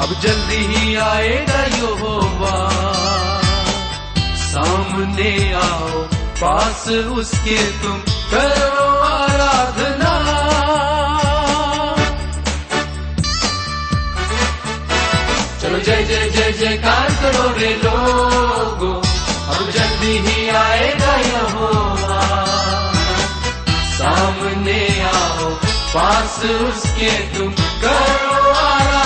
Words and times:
अब 0.00 0.10
जल्दी 0.22 0.56
ही 0.56 0.96
आएगा 0.96 1.60
यहोवा 1.76 2.56
सामने 4.40 5.30
आओ, 5.52 6.02
पास 6.40 6.82
उसके 7.18 7.56
तुम 7.82 7.96
करो 8.32 8.84
आराधना। 9.06 10.12
चलो 15.62 15.78
जय 15.78 16.04
जय 16.04 16.30
जय, 16.30 16.52
जयकार 16.52 17.08
करो 17.22 17.48
रे 17.58 17.72
लोगो। 17.84 18.92
अब 19.54 19.70
जल्दी 19.70 20.14
ही 20.18 20.48
आएगा 20.48 21.14
यहोवा 21.22 22.22
सामने 23.96 24.80
आओ, 25.14 25.50
पास 25.94 26.38
उसके 26.44 27.10
तुम 27.38 27.52
करो 27.82 28.52
आराधना। 28.52 29.05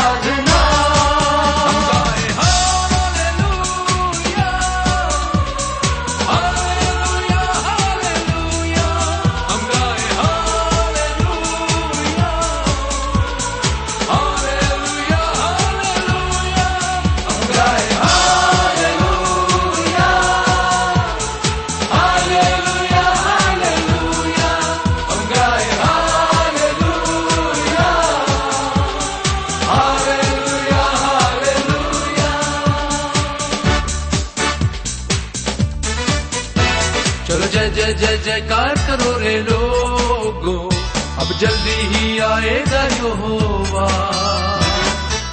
जय 38.00 38.06
जय 38.06 38.16
जय 38.16 38.40
जयकार 38.40 38.74
करो 38.74 39.18
रे 39.18 39.38
लोगो। 39.38 40.70
अब 41.18 41.38
जल्दी 41.40 41.86
ही 41.86 42.18
आएगा 42.18 42.82
यहोवा। 42.82 43.88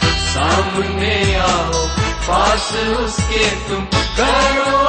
सामने 0.06 1.36
आओ, 1.36 1.88
पास 2.28 2.74
उसके 2.74 3.52
तुम 3.52 3.86
करो। 3.86 4.87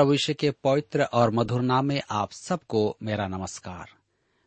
प्रभु 0.00 0.12
यीशु 0.12 0.34
के 0.34 0.50
पवित्र 0.50 1.02
और 1.02 1.30
मधुर 1.30 1.62
नाम 1.62 1.86
में 1.86 2.02
आप 2.10 2.32
सबको 2.32 2.96
मेरा 3.02 3.28
नमस्कार। 3.28 3.90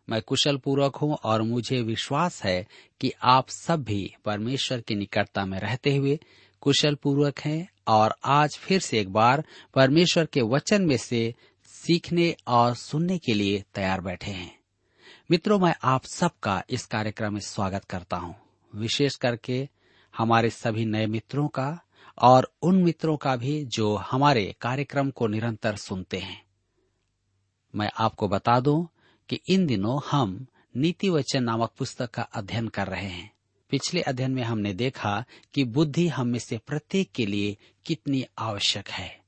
मैं 0.09 0.21
कुशल 0.21 0.57
पूर्वक 0.57 0.95
हूँ 0.95 1.17
और 1.23 1.41
मुझे 1.41 1.81
विश्वास 1.81 2.43
है 2.43 2.67
कि 3.01 3.13
आप 3.23 3.49
सब 3.49 3.83
भी 3.83 4.15
परमेश्वर 4.25 4.81
की 4.81 4.95
निकटता 4.95 5.45
में 5.45 5.59
रहते 5.59 5.95
हुए 5.95 6.19
कुशल 6.61 6.95
पूर्वक 6.95 7.39
हैं 7.39 7.69
और 7.87 8.15
आज 8.25 8.57
फिर 8.57 8.79
से 8.79 8.99
एक 8.99 9.13
बार 9.13 9.43
परमेश्वर 9.73 10.25
के 10.25 10.41
वचन 10.41 10.81
में 10.81 10.97
से 10.97 11.35
सीखने 11.65 12.35
और 12.47 12.75
सुनने 12.75 13.17
के 13.17 13.33
लिए 13.33 13.63
तैयार 13.75 14.01
बैठे 14.01 14.31
हैं। 14.31 14.59
मित्रों, 15.31 15.59
मैं 15.59 15.75
आप 15.83 16.05
सबका 16.05 16.63
इस 16.69 16.85
कार्यक्रम 16.85 17.33
में 17.33 17.41
स्वागत 17.41 17.85
करता 17.85 18.17
हूँ। 18.17 18.35
विशेष 18.75 19.15
करके 19.15 19.69
हमारे 20.17 20.49
सभी 20.49 20.85
नए 20.85 21.05
मित्रों 21.05 21.47
का 21.47 21.79
और 22.17 22.53
उन 22.61 22.83
मित्रों 22.83 23.17
का 23.17 23.35
भी 23.35 23.65
जो 23.65 23.95
हमारे 23.95 24.55
कार्यक्रम 24.61 25.09
को 25.11 25.27
निरंतर 25.27 25.75
सुनते 25.75 26.17
हैं। 26.17 26.45
मैं 27.75 27.91
आपको 27.97 28.27
बता 28.27 28.59
दूँ 28.59 28.87
कि 29.29 29.39
इन 29.49 29.65
दिनों 29.65 30.01
हम 30.11 30.45
नीति 30.77 31.09
वचन 31.09 31.43
नामक 31.43 31.71
पुस्तक 31.77 32.11
का 32.11 32.21
अध्ययन 32.21 32.67
कर 32.67 32.87
रहे 32.87 33.09
हैं। 33.09 33.33
पिछले 33.69 34.01
अध्ययन 34.01 34.31
में 34.31 34.43
हमने 34.43 34.73
देखा 34.73 35.25
कि 35.53 35.63
बुद्धि 35.63 36.07
हम 36.07 36.27
में 36.27 36.39
से 36.39 36.57
प्रत्येक 36.57 37.11
के 37.11 37.25
लिए 37.25 37.57
कितनी 37.85 38.25
आवश्यक 38.37 38.89
है। 38.89 39.23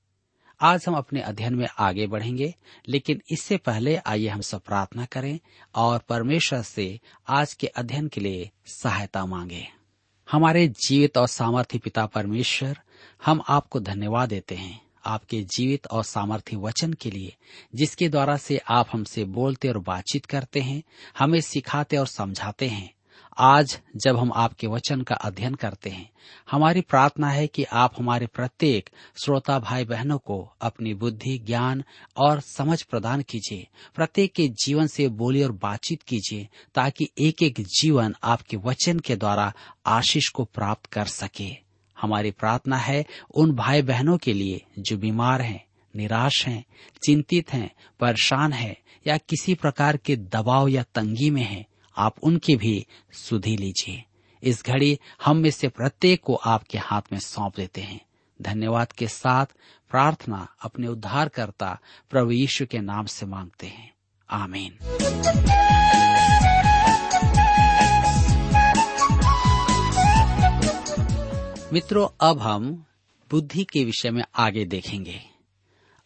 आज 0.61 0.85
हम 0.87 0.95
अपने 0.95 1.21
अध्ययन 1.21 1.55
में 1.55 1.67
आगे 1.79 2.07
बढ़ेंगे, 2.07 2.55
लेकिन 2.87 3.21
इससे 3.31 3.57
पहले 3.57 3.95
आइए 3.95 4.27
हम 4.27 4.41
सब 4.41 4.61
प्रार्थना 4.61 5.05
करें 5.05 5.39
और 5.75 5.99
परमेश्वर 5.99 6.61
से 6.61 6.99
आज 7.27 7.53
के 7.53 7.67
अध्ययन 7.67 8.07
के 8.07 8.21
लिए 8.21 8.51
सहायता 8.65 9.25
मांगे। 9.25 9.67
हमारे 10.31 10.67
जीवित 10.67 11.17
और 11.17 11.27
सामर्थ्य 11.27 11.79
पिता 11.79 12.05
परमेश्वर, 12.05 12.79
हम 13.25 13.43
आपको 13.49 13.79
धन्यवाद 13.79 14.29
देते 14.29 14.55
हैं 14.55 14.85
आपके 15.05 15.43
जीवित 15.43 15.87
और 15.87 16.03
सामर्थ्य 16.03 16.55
वचन 16.55 16.93
के 16.93 17.11
लिए, 17.11 17.35
जिसके 17.75 18.09
द्वारा 18.09 18.37
से 18.37 18.57
आप 18.57 18.87
हमसे 18.93 19.25
बोलते 19.25 19.69
और 19.69 19.77
बातचीत 19.77 20.25
करते 20.25 20.59
हैं, 20.59 20.83
हमें 21.19 21.41
सिखाते 21.41 21.97
और 21.97 22.07
समझाते 22.07 22.67
हैं। 22.67 22.94
आज 23.37 23.79
जब 23.95 24.17
हम 24.17 24.31
आपके 24.35 24.67
वचन 24.67 25.01
का 25.01 25.15
अध्ययन 25.15 25.53
करते 25.53 25.89
हैं, 25.89 26.09
हमारी 26.51 26.81
प्रार्थना 26.81 27.29
है 27.29 27.47
कि 27.47 27.63
आप 27.63 27.93
हमारे 27.97 28.27
प्रत्येक 28.27 28.89
श्रोता 29.23 29.59
भाई 29.59 29.85
बहनों 29.85 30.17
को 30.17 30.53
अपनी 30.61 30.93
बुद्धि, 30.93 31.37
ज्ञान 31.37 31.83
और 32.17 32.39
समझ 32.39 32.81
प्रदान 32.83 33.21
कीजिए। 33.21 33.67
प्रत्येक 33.95 34.33
के 34.33 34.47
जीवन 34.47 34.87
से 34.87 35.07
बोली 35.07 35.43
और 35.43 35.51
बातचीत 35.51 36.03
कीजिए 36.03 36.47
ताकि 36.75 37.09
एक 37.17 37.43
एक 37.43 37.61
जीवन 37.61 38.15
आपके 38.23 38.57
वचन 38.57 38.99
के 38.99 39.15
द्वारा 39.15 39.53
आशीष 39.85 40.29
को 40.29 40.45
प्राप्त 40.45 40.85
कर 40.85 41.05
सके। 41.05 41.49
हमारी 42.01 42.31
प्रार्थना 42.31 42.77
है 42.77 43.05
उन 43.35 43.51
भाई 43.51 43.81
बहनों 43.81 44.17
के 44.17 44.33
लिए 44.33 44.61
जो 44.79 44.97
बीमार 44.97 45.41
हैं, 45.41 45.65
निराश 45.95 46.47
हैं, 46.47 46.65
चिंतित 47.05 47.53
हैं, 47.53 47.71
परेशान 47.99 48.53
हैं 48.53 48.75
या 49.07 49.17
किसी 49.17 49.53
प्रकार 49.53 49.97
के 49.97 50.15
दबाव 50.15 50.67
या 50.67 50.83
तंगी 50.83 51.29
में 51.29 51.43
हैं 51.43 51.65
आप 51.97 52.15
उनकी 52.23 52.55
भी 52.55 52.85
सुधि 53.13 53.57
लीजिए। 53.57 54.03
इस 54.43 54.65
घड़ी 54.65 54.99
हम 55.25 55.37
में 55.37 55.51
से 55.51 55.67
प्रत्येक 55.67 56.21
को 56.23 56.35
आपके 56.35 56.77
हाथ 56.77 57.01
में 57.11 57.19
सौंप 57.19 57.55
देते 57.55 57.81
हैं। 57.81 58.05
धन्यवाद 58.41 58.91
के 58.91 59.07
साथ 59.07 59.45
प्रार्थना 59.89 60.55
अपने 60.61 60.87
उद्धारकर्ता 60.87 61.79
प्रभु 62.09 62.31
यीशु 62.31 62.65
के 62.65 62.79
नाम 62.79 63.05
से 63.05 63.25
मांगते 63.25 63.67
हैं। 63.67 63.93
आमीन। 64.29 64.77
मित्रों, 71.73 72.29
अब 72.29 72.39
हम 72.39 72.85
बुद्धि 73.31 73.63
के 73.63 73.85
विषय 73.85 74.11
में 74.11 74.23
आगे 74.35 74.65
देखेंगे। 74.65 75.21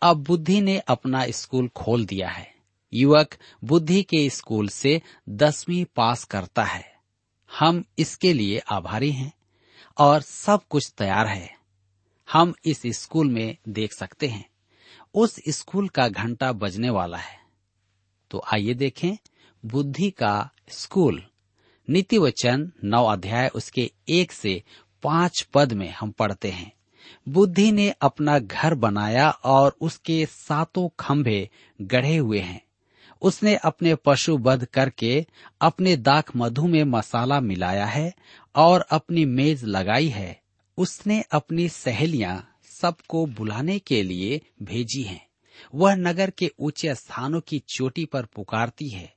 अब 0.02 0.18
बुद्धि 0.18 0.62
ने 0.62 0.78
अपना 0.78 1.26
स्कूल 1.30 1.68
खोल 1.68 2.06
दिया 2.06 2.30
है। 2.30 2.59
युवक 2.94 3.38
बुद्धि 3.64 4.04
के 4.04 4.30
स्कूल 4.30 4.68
से 4.68 5.02
दसवीं 5.30 5.86
पास 5.86 6.24
करता 6.24 6.64
है। 6.64 6.94
हम 7.60 7.84
इसके 8.00 8.34
लिए 8.34 8.58
आभारी 8.58 9.12
हैं 9.12 9.34
और 9.98 10.22
सब 10.22 10.62
कुछ 10.70 10.94
तैयार 10.98 11.28
है। 11.28 11.56
हम 12.32 12.54
इस 12.66 12.82
स्कूल 12.88 13.30
में 13.30 13.58
देख 13.70 13.94
सकते 13.94 14.28
हैं। 14.28 14.50
उस 15.14 15.40
स्कूल 15.50 15.88
का 15.88 16.08
घंटा 16.08 16.52
बजने 16.52 16.90
वाला 16.90 17.18
है। 17.18 17.40
तो 18.32 18.42
आइए 18.54 18.74
देखें 18.74 19.18
बुद्धि 19.66 20.12
का 20.12 20.50
स्कूल। 20.70 21.24
नीति 21.90 22.18
वचन 22.18 22.72
नौ 22.84 23.06
अध्याय 23.06 23.48
उसके 23.48 23.92
एक 24.10 24.32
से 24.32 24.64
पाँच 25.04 25.48
पद 25.54 25.74
में 25.74 25.90
हम 25.90 26.12
पढ़ते 26.12 26.50
हैं। 26.50 26.74
बुद्धि 27.30 27.72
ने 27.72 27.90
अपना 27.90 28.40
घर 28.40 28.76
बनाया 28.76 29.30
और 29.30 29.78
उसके 29.82 30.26
सातों 30.26 30.90
खंभे 31.00 31.50
गढ़े 31.82 32.18
हुए 32.18 32.40
हैं। 32.40 32.69
उसने 33.22 33.56
अपने 33.56 33.96
पशु 33.96 34.38
बध 34.38 34.66
करके 34.66 35.26
अपने 35.62 35.98
दाख 35.98 36.36
मधु 36.36 36.68
में 36.68 36.84
मसाला 36.84 37.40
मिलाया 37.40 37.86
है 37.86 38.14
और 38.56 38.82
अपनी 38.82 39.26
मेज 39.26 39.64
लगाई 39.64 40.08
है। 40.08 40.42
उसने 40.78 41.22
अपनी 41.32 41.70
सहेलियाँ 41.70 42.56
सबको 42.82 43.26
बुलाने 43.26 43.80
के 43.80 44.04
लिए 44.04 44.42
भेजी 44.62 45.04
हैं। 45.04 45.28
वह 45.76 45.96
नगर 45.96 46.30
के 46.30 46.52
ऊँचे 46.60 46.96
स्थानों 46.96 47.42
की 47.42 47.60
चोटी 47.60 48.06
पर 48.06 48.26
पुकारती 48.26 48.90
है। 48.90 49.14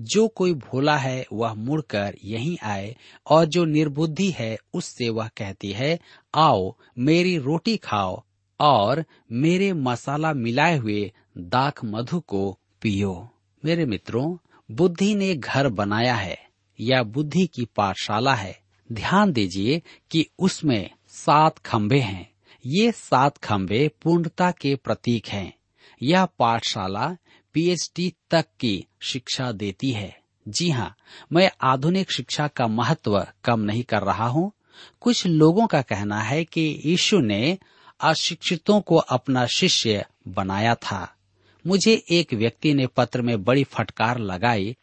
जो 0.00 0.28
कोई 0.28 0.54
भोला 0.54 0.96
है, 0.96 1.26
वह 1.32 1.54
मुड़कर 1.54 2.14
यहीं 2.24 2.58
आए 2.62 2.96
और 3.26 3.44
जो 3.44 3.64
निर्बुद्धि 3.64 4.30
है, 4.30 4.58
उससे 4.74 5.08
वह 5.08 5.28
कहती 5.28 5.72
है, 5.72 6.00
आओ, 6.34 6.76
मेरी 6.98 7.38
रोटी 7.38 7.76
खाओ 7.76 8.22
और 8.60 9.04
मेरे 9.32 9.72
मसाला 9.72 10.32
मिलाए 10.32 10.76
हुए 10.76 11.12
दाख 11.38 11.84
मधु 11.84 12.20
को 12.20 12.58
पियो। 12.82 13.30
मेरे 13.64 13.86
मित्रों, 13.86 14.36
बुद्धि 14.70 15.14
ने 15.14 15.34
घर 15.34 15.68
बनाया 15.68 16.14
है, 16.14 16.46
या 16.80 17.02
बुद्धि 17.02 17.46
की 17.46 17.64
पाठशाला 17.64 18.34
है। 18.34 18.60
ध्यान 18.92 19.32
दीजिए 19.32 19.82
कि 20.10 20.26
उसमें 20.38 20.90
सात 21.08 21.58
खंबे 21.58 22.00
हैं। 22.00 22.32
ये 22.66 22.92
सात 22.92 23.38
खंबे 23.38 23.90
पूर्णता 24.02 24.50
के 24.50 24.76
प्रतीक 24.76 25.28
हैं। 25.28 25.54
यह 26.02 26.24
पाठशाला 26.24 27.16
पीएचडी 27.52 28.14
तक 28.30 28.44
की 28.60 28.86
शिक्षा 29.00 29.52
देती 29.52 29.90
है। 29.90 30.20
जी 30.48 30.70
हाँ 30.70 30.96
मैं 31.32 31.50
आधुनिक 31.62 32.12
शिक्षा 32.12 32.48
का 32.48 32.66
महत्व 32.66 33.26
कम 33.44 33.60
नहीं 33.60 33.82
कर 33.82 34.02
रहा 34.02 34.26
हूँ। 34.26 34.52
कुछ 35.00 35.26
लोगों 35.26 35.66
का 35.66 35.82
कहना 35.82 36.20
है 36.20 36.44
कि 36.44 36.82
यीशु 36.86 37.20
ने 37.20 37.58
अशिक्षितों 38.00 38.80
को 38.80 38.96
अपना 38.96 39.46
शिष्य 39.46 40.04
बनाया 40.28 40.74
था। 40.74 41.16
मुझे 41.66 42.04
एक 42.10 42.34
व्यक्ति 42.34 42.74
ने 42.74 42.86
पत्र 42.86 43.22
में 43.22 43.44
बड़ी 43.44 43.64
फटकार 43.64 44.18
लगाई 44.18 44.76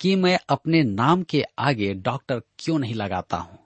कि 0.00 0.16
मैं 0.16 0.38
अपने 0.48 0.82
नाम 0.82 1.22
के 1.22 1.44
आगे 1.58 1.94
डॉक्टर 1.94 2.42
क्यों 2.58 2.78
नहीं 2.78 2.94
लगाता 2.94 3.36
हूँ। 3.36 3.58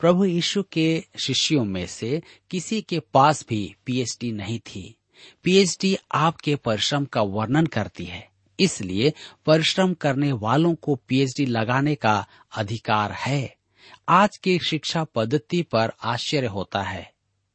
प्रभु 0.00 0.24
यीशु 0.24 0.62
के 0.62 1.04
शिष्यों 1.24 1.64
में 1.64 1.86
से 1.86 2.22
किसी 2.50 2.82
के 2.82 3.00
पास 3.00 3.46
भी 3.48 3.74
पीएचडी 3.86 4.32
नहीं 4.32 4.58
थी। 4.58 4.96
पीएचडी 5.42 5.96
आपके 6.14 6.56
परिश्रम 6.56 7.04
का 7.04 7.22
वर्णन 7.22 7.66
करती 7.66 8.04
है। 8.04 8.30
इसलिए 8.60 9.12
परिश्रम 9.46 9.94
करने 9.94 10.32
वालों 10.32 10.74
को 10.74 10.94
पीएचडी 10.94 11.46
लगाने 11.46 11.94
का 11.94 12.26
अधिकार 12.56 13.12
है। 13.12 13.56
आज 14.08 14.36
की 14.36 14.58
शिक्षा 14.58 15.04
पद्धति 15.04 15.62
पर 15.62 15.92
आश्चर्य 16.02 16.46
होता 16.46 16.82
है। 16.82 17.12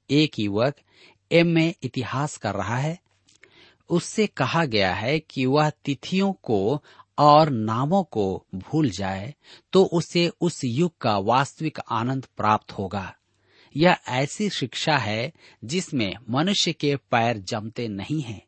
एक 0.09 0.39
युवक 0.39 0.75
एम 1.31 1.57
ए 1.57 1.75
इतिहास 1.83 2.37
कर 2.37 2.55
रहा 2.55 2.77
है। 2.77 2.99
उससे 3.89 4.27
कहा 4.27 4.65
गया 4.65 4.93
है 4.93 5.19
कि 5.19 5.45
वह 5.45 5.69
तिथियों 5.69 6.31
को 6.33 6.83
और 7.17 7.49
नामों 7.49 8.03
को 8.03 8.45
भूल 8.55 8.89
जाए 8.89 9.33
तो 9.73 9.83
उसे 9.83 10.31
उस 10.41 10.63
युग 10.63 10.97
का 10.97 11.17
वास्तविक 11.17 11.79
आनंद 11.91 12.27
प्राप्त 12.37 12.71
होगा 12.71 13.15
यह 13.75 13.97
ऐसी 14.09 14.49
शिक्षा 14.49 14.97
है 14.97 15.31
जिसमें 15.63 16.13
मनुष्य 16.29 16.73
के 16.73 16.95
पैर 16.95 17.37
जमते 17.37 17.87
नहीं 17.87 18.21
हैं। 18.21 18.41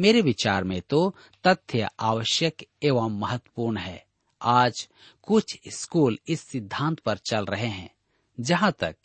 मेरे 0.00 0.20
विचार 0.20 0.64
में 0.64 0.80
तो 0.80 1.14
तथ्य 1.46 1.88
आवश्यक 2.00 2.64
एवं 2.82 3.18
महत्वपूर्ण 3.18 3.78
है 3.78 4.04
आज 4.42 4.88
कुछ 5.22 5.58
स्कूल 5.68 6.18
इस 6.28 6.40
सिद्धांत 6.40 7.00
पर 7.00 7.16
चल 7.16 7.44
रहे 7.44 7.66
हैं, 7.66 7.90
जहाँ 8.40 8.72
तक 8.72 8.96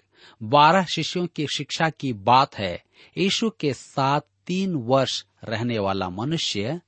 बारह 0.44 0.86
शिष्यों 0.86 1.28
की 1.28 1.48
शिक्षा 1.56 1.90
की 1.90 2.14
बात 2.14 2.56
है, 2.56 2.84
यीशु 3.18 3.50
के 3.50 3.74
साथ 3.74 4.22
तीन 4.48 4.76
वर्ष 4.76 5.26
रहने 5.44 5.80
वाला 5.80 6.10
मनुष्य 6.10 6.82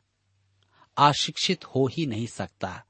अशिक्षित 0.97 1.65
हो 1.65 1.87
ही 1.87 2.05
नहीं 2.05 2.27
सकता। 2.27 2.83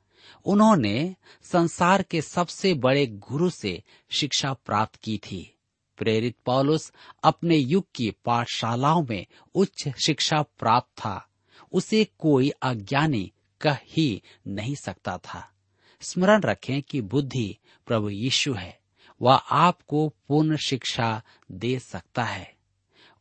उन्होंने 0.46 1.16
संसार 1.44 2.04
के 2.04 2.22
सबसे 2.22 2.74
बड़े 2.74 3.08
गुरु 3.08 3.50
से 3.50 3.84
शिक्षा 4.10 4.54
प्राप्त 4.54 4.96
की 4.96 5.18
थी। 5.18 5.56
प्रेरित 5.98 6.36
पौलुस 6.46 6.94
अपने 7.24 7.58
युग 7.58 7.86
की 7.96 8.12
पाठशालाओं 8.12 9.06
में 9.10 9.26
उच्च 9.56 9.90
शिक्षा 10.06 10.42
प्राप्त 10.42 11.00
था। 11.00 11.28
उसे 11.72 12.08
कोई 12.20 12.50
अज्ञानी 12.50 13.32
कह 13.62 13.78
ही 13.84 14.24
नहीं 14.48 14.76
सकता 14.76 15.18
था। 15.18 15.52
स्मरण 16.02 16.42
रखें 16.42 16.82
कि 16.82 17.02
बुद्धि 17.02 17.58
प्रभु 17.88 18.10
यीशु 18.10 18.54
है। 18.54 18.80
वह 19.22 19.36
आपको 19.36 20.14
पूर्ण 20.28 20.58
शिक्षा 20.58 21.24
दे 21.52 21.80
सकता 21.80 22.24
है। 22.24 22.59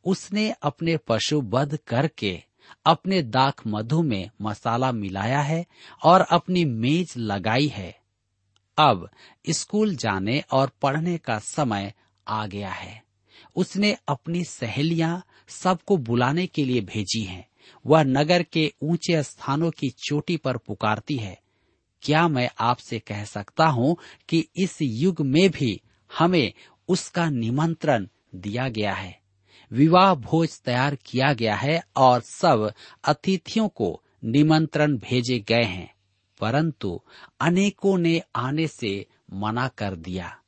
उसने 0.08 0.54
अपने 0.62 0.96
पशु 0.96 1.40
बध 1.40 1.78
करके 1.86 2.42
अपने 2.86 3.22
दाख 3.22 3.62
मधु 3.66 4.02
में 4.02 4.30
मसाला 4.42 4.92
मिलाया 4.92 5.40
है 5.40 5.66
और 6.04 6.20
अपनी 6.20 6.64
मेज 6.64 7.14
लगाई 7.16 7.66
है। 7.66 7.98
अब 8.78 9.10
स्कूल 9.50 9.96
जाने 9.96 10.44
और 10.52 10.70
पढ़ने 10.82 11.18
का 11.18 11.38
समय 11.38 11.92
आ 12.28 12.46
गया 12.46 12.70
है। 12.70 13.02
उसने 13.56 13.96
अपनी 14.08 14.44
सहेलियाँ 14.44 15.24
सबको 15.48 15.96
बुलाने 15.96 16.46
के 16.46 16.64
लिए 16.64 16.80
भेजी 16.80 17.22
हैं। 17.22 17.48
वह 17.86 18.02
नगर 18.02 18.42
के 18.42 18.72
ऊँचे 18.82 19.22
स्थानों 19.22 19.70
की 19.70 19.90
चोटी 19.90 20.36
पर 20.36 20.56
पुकारती 20.56 21.16
है। 21.16 21.40
क्या 22.02 22.28
मैं 22.28 22.50
आपसे 22.60 22.98
कह 22.98 23.24
सकता 23.24 23.66
हूँ 23.66 23.96
कि 24.28 24.48
इस 24.56 24.78
युग 24.82 25.20
में 25.20 25.50
भी 25.50 25.80
हमें 26.18 26.52
उसका 26.88 27.30
निमंत्रण 27.30 28.08
दिया 28.34 28.68
गया 28.68 28.94
है? 28.94 29.27
विवाह 29.72 30.14
भोज 30.14 30.60
तैयार 30.60 30.94
किया 30.94 31.32
गया 31.32 31.56
है 31.56 31.82
और 31.96 32.20
सब 32.20 32.72
अतिथियों 33.04 33.68
को 33.68 34.02
निमंत्रण 34.24 34.96
भेजे 34.96 35.38
गए 35.38 35.62
हैं। 35.62 35.94
परंतु 36.40 37.00
अनेकों 37.40 37.98
ने 37.98 38.22
आने 38.36 38.66
से 38.66 39.06
मना 39.32 39.68
कर 39.68 39.96
दिया। 39.96 40.38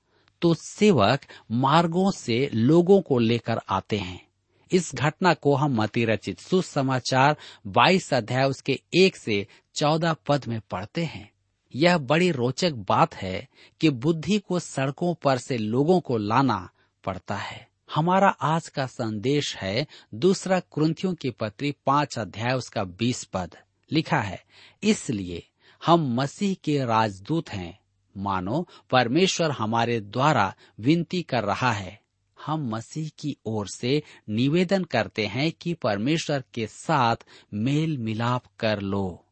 तो 0.42 0.54
सेवक 0.54 1.20
मार्गों 1.50 2.10
से 2.10 2.50
लोगों 2.54 3.00
को 3.00 3.18
लेकर 3.18 3.60
आते 3.68 3.98
हैं। 3.98 4.26
इस 4.72 4.94
घटना 4.94 5.34
को 5.34 5.54
हम 5.54 5.82
मती 5.82 6.04
रचित 6.04 6.38
सुसमाचार 6.38 7.36
22 7.66 8.14
अध्याय 8.14 8.44
उसके 8.44 8.80
एक 8.94 9.16
से 9.16 9.46
चौदह 9.74 10.12
पद 10.12 10.44
में 10.48 10.60
पढ़ते 10.70 11.04
हैं। 11.04 11.30
यह 11.74 11.98
बड़ी 11.98 12.30
रोचक 12.30 12.72
बात 12.72 13.14
है 13.14 13.48
कि 13.80 13.90
बुद्धि 13.90 14.38
को 14.38 14.58
सड़कों 14.58 15.14
पर 15.14 15.38
से 15.38 15.58
लोगों 15.58 16.00
को 16.00 16.16
लाना 16.16 16.70
पड़ता 17.04 17.36
है। 17.36 17.69
हमारा 17.94 18.28
आज 18.28 18.68
का 18.68 18.86
संदेश 18.86 19.56
है 19.56 19.86
दूसरा 20.14 20.60
क्रंथियों 20.60 21.14
की 21.14 21.30
पत्री 21.30 21.74
पाँच 21.86 22.18
अध्याय, 22.18 22.52
उसका 22.52 22.84
बीस 22.84 23.24
पद। 23.24 23.56
लिखा 23.92 24.20
है, 24.20 24.44
इसलिए 24.82 25.48
हम 25.86 26.14
मसीह 26.14 26.54
के 26.64 26.84
राजदूत 26.84 27.48
हैं। 27.48 27.80
मानो, 28.16 28.68
परमेश्वर 28.90 29.50
हमारे 29.50 30.00
द्वारा 30.00 30.54
विनती 30.80 31.22
कर 31.22 31.44
रहा 31.44 31.72
है। 31.72 32.00
हम 32.44 32.68
मसीह 32.68 33.10
की 33.18 33.36
ओर 33.46 33.68
से 33.68 34.02
निवेदन 34.28 34.84
करते 34.84 35.26
हैं 35.26 35.52
कि 35.52 35.74
परमेश्वर 35.74 36.44
के 36.54 36.66
साथ 36.66 37.16
मेल 37.54 37.98
मिलाप 37.98 38.42
कर 38.58 38.80
लो। 38.80 39.24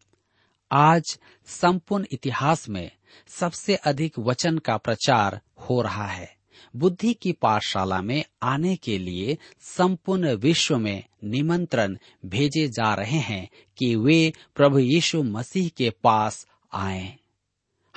आज 0.72 1.18
संपूर्ण 1.46 2.04
इतिहास 2.12 2.68
में 2.68 2.90
सबसे 3.28 3.74
अधिक 3.74 4.18
वचन 4.18 4.58
का 4.58 4.76
प्रचार 4.76 5.40
हो 5.58 5.82
रहा 5.82 6.06
है। 6.06 6.37
बुद्धि 6.78 7.14
की 7.14 7.32
पाठशाला 7.32 8.02
में 8.02 8.24
आने 8.42 8.76
के 8.76 8.98
लिए 8.98 9.38
संपूर्ण 9.60 10.34
विश्व 10.34 10.78
में 10.78 11.04
निमंत्रण 11.24 11.98
भेजे 12.26 12.68
जा 12.68 12.94
रहे 12.94 13.18
हैं 13.18 13.50
कि 13.78 13.96
वे 13.96 14.32
प्रभु 14.56 14.78
यीशु 14.78 15.22
मसीह 15.22 15.68
के 15.68 15.90
पास 15.90 16.46
आएँ। 16.72 17.16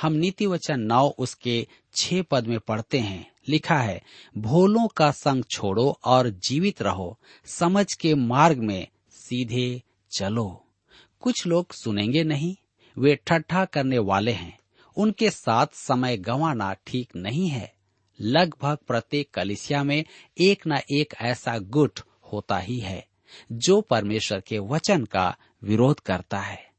हम 0.01 0.13
नीति 0.13 0.45
वचन 0.45 0.79
नौ 0.79 1.07
उसके 1.07 1.67
छह 1.95 2.21
पद 2.21 2.47
में 2.47 2.59
पढ़ते 2.59 2.99
हैं। 2.99 3.31
लिखा 3.49 3.77
है, 3.77 4.03
भोलों 4.37 4.87
का 4.87 5.11
संग 5.11 5.43
छोड़ो 5.51 5.99
और 6.05 6.29
जीवित 6.29 6.81
रहो, 6.81 7.19
समझ 7.45 7.93
के 7.93 8.15
मार्ग 8.15 8.57
में 8.57 8.87
सीधे 9.09 9.81
चलो। 10.11 10.65
कुछ 11.19 11.47
लोग 11.47 11.73
सुनेंगे 11.73 12.23
नहीं, 12.23 12.55
वे 12.97 13.19
ठट्ठा 13.27 13.65
करने 13.65 13.97
वाले 13.97 14.31
हैं। 14.31 14.59
उनके 14.97 15.29
साथ 15.29 15.67
समय 15.73 16.17
गंवाना 16.17 16.75
ठीक 16.87 17.09
नहीं 17.15 17.49
है। 17.49 17.80
लगभग 18.21 18.77
प्रत्येक 18.87 19.29
कलिसिया 19.33 19.83
में 19.83 20.05
एक 20.41 20.63
न 20.67 20.79
एक 20.91 21.13
ऐसा 21.21 21.57
गुट 21.57 21.99
होता 22.33 22.57
ही 22.57 22.79
है, 22.79 23.07
जो 23.51 23.81
परमेश्वर 23.81 24.39
के 24.39 24.59
वचन 24.59 25.05
का 25.05 25.37
विरोध 25.63 25.99
करता 25.99 26.39
है। 26.39 26.69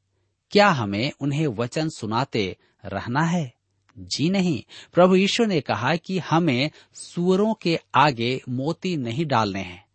क्या 0.51 0.69
हमें 0.69 1.11
उन्हें 1.19 1.47
वचन 1.47 1.89
सुनाते 1.89 2.57
रहना 2.85 3.21
है? 3.21 3.53
जी 3.97 4.29
नहीं। 4.29 4.63
प्रभु 4.93 5.15
यीशु 5.15 5.45
ने 5.45 5.61
कहा 5.61 5.95
कि 5.95 6.19
हमें 6.19 6.71
सुअरों 6.93 7.53
के 7.53 7.79
आगे 7.95 8.41
मोती 8.49 8.97
नहीं 8.97 9.25
डालने 9.25 9.61
हैं। 9.61 9.85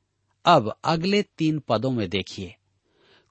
अब 0.44 0.78
अगले 0.84 1.22
तीन 1.22 1.62
पदों 1.68 1.90
में 1.90 2.08
देखिए। 2.08 2.54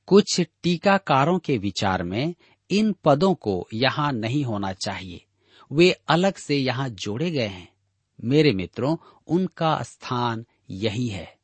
कुछ 0.05 0.41
टीकाकारों 0.63 1.39
के 1.39 1.57
विचार 1.57 2.03
में 2.03 2.35
इन 2.71 2.95
पदों 3.03 3.33
को 3.35 3.67
यहाँ 3.73 4.11
नहीं 4.11 4.43
होना 4.43 4.73
चाहिए। 4.73 5.25
वे 5.71 5.91
अलग 6.07 6.33
से 6.35 6.57
यहाँ 6.57 6.89
जोड़े 6.89 7.31
गए 7.31 7.47
हैं। 7.47 7.76
मेरे 8.23 8.51
मित्रों, 8.51 8.97
उनका 9.27 9.81
स्थान 9.83 10.45
यही 10.69 11.07
है। 11.07 11.37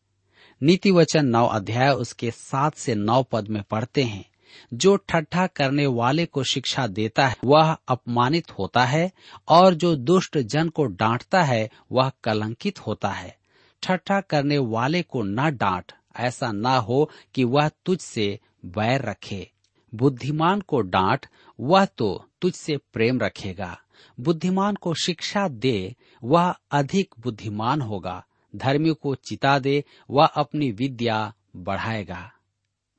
नीति 0.63 0.91
वचन 0.91 1.25
नौ 1.25 1.47
अध्याय 1.47 1.89
उसके 1.89 2.31
सात 2.31 2.75
से 2.75 2.95
नौ 2.95 3.23
पद 3.23 3.47
में 3.47 3.63
पढ़ते 3.63 4.03
हैं। 4.03 4.29
जो 4.73 4.95
ठट्ठा 4.95 5.47
करने 5.47 5.85
वाले 5.85 6.25
को 6.25 6.43
शिक्षा 6.43 6.87
देता 6.87 7.27
है, 7.27 7.35
वह 7.43 7.77
अपमानित 7.87 8.51
होता 8.51 8.85
है, 8.85 9.11
और 9.47 9.73
जो 9.73 9.95
दुष्ट 9.95 10.37
जन 10.37 10.69
को 10.69 10.85
डांटता 10.85 11.43
है, 11.43 11.69
वह 11.91 12.11
कलंकित 12.23 12.79
होता 12.79 13.09
है। 13.09 13.37
ठट्ठा 13.83 14.21
करने 14.21 14.57
वाले 14.57 15.03
को 15.03 15.23
न 15.23 15.57
डांट, 15.57 15.91
ऐसा 16.15 16.51
न 16.51 16.65
हो 16.65 17.09
कि 17.33 17.43
वह 17.43 17.69
तुझसे 17.69 18.39
बैर 18.65 19.01
रखे। 19.01 19.51
बुद्धिमान 19.95 20.61
को 20.61 20.81
डांट, 20.81 21.25
वह 21.59 21.85
तो 21.85 22.29
तुझसे 22.41 22.77
प्रेम 22.77 23.19
रखेगा। 23.19 23.79
बुद्धिमान 24.19 24.75
को 24.75 24.93
शिक्षा 24.93 25.47
दे, 25.47 25.95
वह 26.23 26.55
अधिक 26.71 27.15
बुद्धिमान 27.19 27.81
होगा। 27.81 28.25
धर्मी 28.55 28.93
को 28.93 29.15
चिता 29.15 29.59
दे, 29.59 29.83
वह 30.09 30.25
अपनी 30.25 30.71
विद्या 30.71 31.33
बढ़ाएगा। 31.55 32.31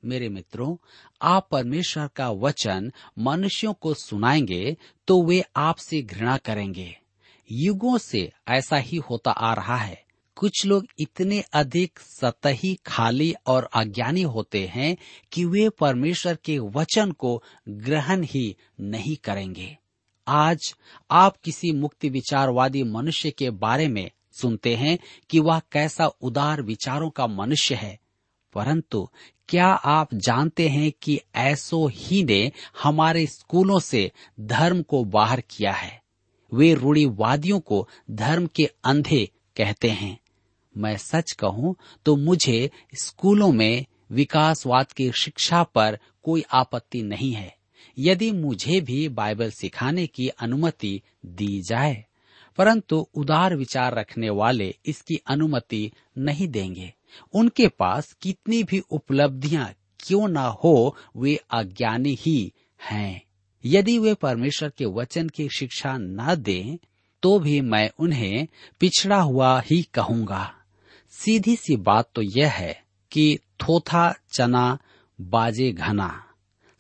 मेरे 0.04 0.28
मित्रों, 0.28 0.76
आप 1.22 1.48
परमेश्वर 1.50 2.08
का 2.16 2.30
वचन 2.30 2.92
मनुष्यों 3.18 3.74
को 3.74 3.94
सुनाएँगे 3.94 4.76
तो 5.06 5.22
वे 5.22 5.44
आपसे 5.56 6.02
घृणा 6.02 6.36
करेंगे। 6.36 6.98
युगों 7.52 7.98
से 7.98 8.32
ऐसा 8.48 8.76
ही 8.76 8.96
होता 8.96 9.30
आ 9.30 9.54
रहा 9.54 9.76
है। 9.76 10.04
कुछ 10.36 10.66
लोग 10.66 10.86
इतने 10.98 11.40
अधिक 11.52 11.98
सतही, 11.98 12.78
खाली 12.86 13.34
और 13.46 13.68
अज्ञानी 13.74 14.22
होते 14.22 14.66
हैं 14.66 14.96
कि 15.32 15.44
वे 15.44 15.68
परमेश्वर 15.68 16.36
के 16.44 16.58
वचन 16.58 17.12
को 17.12 17.42
ग्रहण 17.68 18.22
ही 18.22 18.56
नहीं 18.80 19.16
करेंगे। 19.16 19.78
आज 20.28 20.74
आप 21.10 21.36
किसी 21.36 21.72
मुक्ति 21.72 22.08
विचारवादी 22.08 22.82
मनुष्य 22.82 23.30
के 23.30 23.50
बारे 23.50 23.88
में 23.88 24.10
सुनते 24.32 24.76
हैं 24.76 24.98
कि 25.30 25.38
वह 25.38 25.60
कैसा 25.72 26.06
उदार 26.06 26.62
विचारों 26.62 27.10
का 27.10 27.26
मनुष्य 27.26 27.74
है। 27.74 27.98
परंतु 28.52 29.08
क्या 29.48 29.66
आप 29.66 30.14
जानते 30.14 30.68
हैं 30.68 30.92
कि 31.02 31.20
ऐसो 31.34 31.88
ही 31.94 32.24
ने 32.24 32.52
हमारे 32.82 33.26
स्कूलों 33.26 33.78
से 33.78 34.12
धर्म 34.40 34.82
को 34.82 35.04
बाहर 35.04 35.40
किया 35.40 35.72
है? 35.72 36.02
वे 36.54 36.74
रूढ़ीवादियों 36.74 37.60
को 37.60 37.88
धर्म 38.10 38.46
के 38.46 38.70
अंधे 38.84 39.30
कहते 39.56 39.90
हैं। 39.90 40.20
मैं 40.76 40.96
सच 40.96 41.32
कहूँ 41.32 41.76
तो 42.06 42.16
मुझे 42.16 42.70
स्कूलों 42.94 43.52
में 43.52 43.86
विकासवाद 44.10 44.92
की 44.92 45.12
शिक्षा 45.12 45.62
पर 45.62 45.98
कोई 46.22 46.44
आपत्ति 46.52 47.02
नहीं 47.02 47.32
है। 47.32 47.56
यदि 47.98 48.30
मुझे 48.30 48.80
भी 48.80 49.08
बाइबल 49.08 49.50
सिखाने 49.50 50.06
की 50.06 50.28
अनुमति 50.28 51.00
दी 51.26 51.60
जाए, 51.62 52.04
परंतु 52.58 53.06
उदार 53.14 53.56
विचार 53.56 53.94
रखने 53.94 54.30
वाले 54.30 54.74
इसकी 54.86 55.20
अनुमति 55.26 55.90
नहीं 56.18 56.48
देंगे। 56.48 56.92
उनके 57.34 57.68
पास 57.68 58.12
कितनी 58.12 58.62
भी 58.62 58.78
उपलब्धियाँ 58.90 59.72
क्यों 60.00 60.28
ना 60.28 60.46
हो, 60.46 60.96
वे 61.16 61.38
अज्ञानी 61.50 62.16
ही 62.20 62.52
हैं। 62.90 63.22
यदि 63.64 63.98
वे 63.98 64.14
परमेश्वर 64.14 64.72
के 64.78 64.84
वचन 64.84 65.28
की 65.28 65.48
शिक्षा 65.48 65.96
न 65.98 66.34
दें 66.38 66.76
तो 67.22 67.38
भी 67.38 67.60
मैं 67.60 67.90
उन्हें 67.98 68.46
पिछड़ा 68.80 69.20
हुआ 69.20 69.60
ही 69.60 69.82
कहूँगा। 69.82 70.54
सीधी 71.12 71.56
सी 71.56 71.76
बात 71.76 72.10
तो 72.14 72.22
यह 72.22 72.50
है 72.50 72.82
कि 73.12 73.38
थोथा 73.62 74.14
चना 74.32 74.78
बाजे 75.20 75.72
घना। 75.72 76.23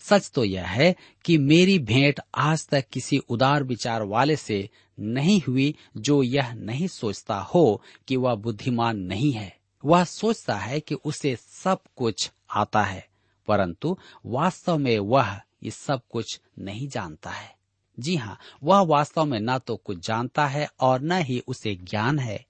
सच 0.08 0.30
तो 0.34 0.44
यह 0.44 0.66
है 0.66 0.94
कि 1.24 1.38
मेरी 1.38 1.78
भेंट 1.78 2.20
आज 2.34 2.66
तक 2.68 2.88
किसी 2.92 3.18
उदार 3.18 3.62
विचार 3.62 4.02
वाले 4.02 4.36
से 4.36 4.68
नहीं 4.98 5.40
हुई 5.48 5.74
जो 5.96 6.22
यह 6.22 6.52
नहीं 6.52 6.88
सोचता 6.88 7.38
हो 7.54 7.82
कि 8.08 8.16
वह 8.16 8.34
बुद्धिमान 8.34 8.98
नहीं 8.98 9.32
है। 9.32 9.56
वह 9.84 10.04
सोचता 10.04 10.56
है 10.56 10.80
कि 10.80 10.94
उसे 10.94 11.36
सब 11.36 11.78
कुछ 11.96 12.30
आता 12.50 12.82
है, 12.82 13.06
परंतु 13.48 13.96
वास्तव 14.26 14.78
में 14.78 14.98
वह 14.98 15.40
ये 15.62 15.70
सब 15.70 16.00
कुछ 16.10 16.40
नहीं 16.58 16.88
जानता 16.88 17.30
है। 17.30 17.54
जी 17.98 18.16
हाँ 18.16 18.38
वह 18.62 18.80
वास्तव 18.80 19.24
में 19.24 19.40
न 19.40 19.58
तो 19.58 19.76
कुछ 19.76 20.06
जानता 20.06 20.46
है 20.46 20.68
और 20.80 21.00
न 21.00 21.12
ही 21.12 21.42
उसे 21.48 21.74
ज्ञान 21.74 22.18
है। 22.18 22.44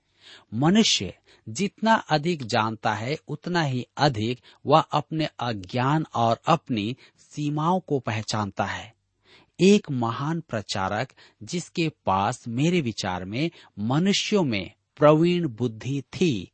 मनुष्य 0.54 1.14
जितना 1.49 1.94
अधिक 1.94 2.44
जानता 2.46 2.92
है, 2.94 3.16
उतना 3.28 3.62
ही 3.62 3.87
अधिक 3.96 4.40
वह 4.66 4.80
अपने 4.80 5.28
अज्ञान 5.40 6.06
और 6.14 6.38
अपनी 6.46 6.96
सीमाओं 7.36 7.80
को 7.80 7.98
पहचानता 7.98 8.64
है। 8.64 8.94
एक 9.60 9.90
महान 9.90 10.40
प्रचारक 10.40 11.12
जिसके 11.42 11.88
पास 11.88 12.48
मेरे 12.48 12.80
विचार 12.80 13.24
में, 13.24 13.50
मनुष्यों 13.78 14.44
में 14.44 14.70
प्रवीण 14.96 15.48
बुद्धि 15.48 16.00
थी। 16.00 16.50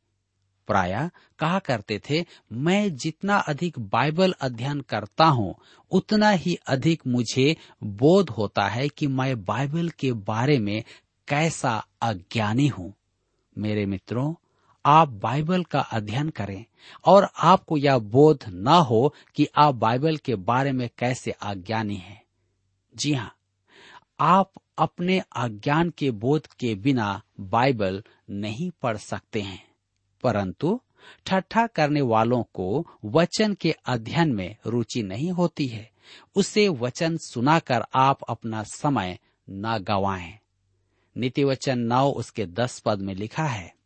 प्राय 0.67 1.09
कहा 1.39 1.59
करते 1.59 2.01
थे, 2.09 2.25
मैं 2.51 2.95
जितना 2.95 3.37
अधिक 3.37 3.79
बाइबल 3.79 4.31
अध्ययन 4.41 4.81
करता 4.81 5.25
हूँ, 5.25 5.55
उतना 5.91 6.29
ही 6.29 6.55
अधिक 6.55 7.07
मुझे 7.07 7.57
बोध 7.83 8.29
होता 8.29 8.67
है 8.67 8.89
कि 8.89 9.07
मैं 9.07 9.45
बाइबल 9.45 9.89
के 9.89 10.11
बारे 10.11 10.59
में 10.59 10.83
कैसा 11.27 11.87
अज्ञानी 12.01 12.67
हूँ। 12.67 12.93
मेरे 13.57 13.85
मित्रों 13.85 14.33
आप 14.85 15.09
बाइबल 15.09 15.63
का 15.63 15.79
अध्ययन 15.79 16.29
करें 16.29 16.65
और 17.05 17.29
आपको 17.39 17.77
यह 17.77 17.97
बोध 17.97 18.45
न 18.47 18.67
हो 18.67 19.13
कि 19.35 19.47
आप 19.55 19.75
बाइबल 19.75 20.17
के 20.17 20.35
बारे 20.35 20.71
में 20.71 20.89
कैसे 20.97 21.31
अज्ञानी 21.31 21.95
हैं। 21.95 22.23
जी 22.95 23.13
हाँ 23.13 23.35
आप 24.19 24.51
अपने 24.77 25.19
अज्ञान 25.35 25.89
के 25.89 26.11
बोध 26.11 26.47
के 26.47 26.75
बिना 26.75 27.21
बाइबल 27.39 28.03
नहीं 28.29 28.71
पढ़ 28.81 28.97
सकते 28.97 29.41
हैं। 29.41 29.67
परंतु 30.23 30.81
ठट्ठा 31.25 31.67
करने 31.67 32.01
वालों 32.01 32.43
को 32.43 32.87
वचन 33.05 33.53
के 33.53 33.75
अध्ययन 33.85 34.31
में 34.31 34.55
रुचि 34.65 35.03
नहीं 35.03 35.31
होती 35.31 35.67
है। 35.67 35.91
उसे 36.35 36.69
वचन 36.69 37.17
सुनाकर 37.17 37.83
आप 37.95 38.23
अपना 38.29 38.63
समय 38.63 39.19
न 39.49 39.77
गवाएँ। 39.77 40.39
नीति 41.17 41.43
वचन 41.43 41.79
नौ 41.79 42.11
उसके 42.11 42.45
दस 42.45 42.79
पद 42.79 42.99
में 42.99 43.15
लिखा 43.15 43.43
है 43.43 43.80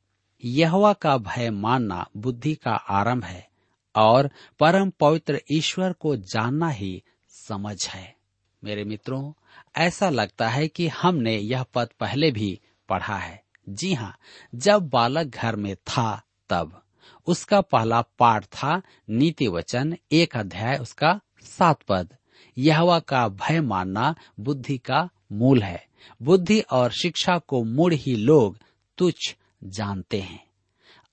यहवा 0.45 0.93
का 0.93 1.17
भय 1.17 1.49
मानना 1.49 2.07
बुद्धि 2.17 2.55
का 2.55 2.71
आरंभ 2.71 3.23
है 3.23 3.49
और 3.95 4.29
परम 4.59 4.89
पवित्र 4.89 5.41
ईश्वर 5.51 5.93
को 5.93 6.15
जानना 6.15 6.69
ही 6.69 7.03
समझ 7.29 7.87
है। 7.87 8.15
मेरे 8.63 8.83
मित्रों, 8.83 9.33
ऐसा 9.75 10.09
लगता 10.09 10.49
है 10.49 10.67
कि 10.67 10.87
हमने 10.87 11.37
यह 11.37 11.63
पद 11.63 11.89
पहले 11.99 12.31
भी 12.31 12.59
पढ़ा 12.89 13.17
है। 13.17 13.43
जी 13.69 13.93
हाँ 13.93 14.17
जब 14.55 14.89
बालक 14.89 15.27
घर 15.27 15.55
में 15.55 15.75
था 15.75 16.23
तब। 16.49 16.81
उसका 17.27 17.61
पहला 17.61 18.01
पाठ 18.01 18.45
था 18.45 18.81
नीति 19.09 19.47
वचन, 19.47 19.97
एक 20.11 20.37
अध्याय, 20.37 20.77
उसका 20.77 21.19
सात 21.41 21.81
पद। 21.87 22.13
यहवा 22.57 22.99
का 22.99 23.27
भय 23.27 23.61
मानना 23.61 24.15
बुद्धि 24.39 24.77
का 24.77 25.09
मूल 25.31 25.63
है। 25.63 25.87
बुद्धि 26.21 26.59
और 26.59 26.91
शिक्षा 26.91 27.37
को 27.37 27.63
मुड़ 27.63 27.93
ही 27.93 28.15
लोग 28.15 28.57
तुच्छ 28.97 29.35
जानते 29.65 30.21
हैं। 30.21 30.47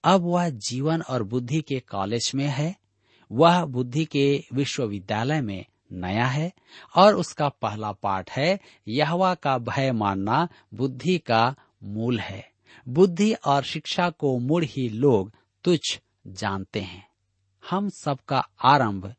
अब 0.05 0.21
वह 0.21 0.49
जीवन 0.49 1.03
और 1.03 1.23
बुद्धि 1.23 1.61
के 1.61 1.81
कॉलेज 1.81 2.33
में 2.35 2.47
है, 2.47 2.77
वह 3.33 3.65
बुद्धि 3.65 4.05
के 4.05 4.45
विश्वविद्यालय 4.53 5.41
में 5.41 5.65
नया 5.93 6.27
है 6.27 6.53
और 6.97 7.15
उसका 7.15 7.49
पहला 7.49 7.93
पाठ 7.93 8.31
है, 8.31 8.61
यहवा 8.89 9.35
का 9.35 9.59
भय 9.59 9.93
मानना 9.93 10.49
बुद्धि 10.75 11.19
का 11.19 11.55
मूल 11.85 12.21
है। 12.21 12.53
बुद्धि 12.89 13.33
और 13.33 13.63
शिक्षा 13.63 14.11
को 14.11 14.39
मुड़ 14.39 14.65
ही 14.65 14.89
लोग 14.89 15.33
तुच्छ 15.65 16.01
जानते 16.27 16.81
हैं। 16.81 17.09
हम 17.71 17.89
सबका 17.89 18.49
आरंभ 18.65 19.15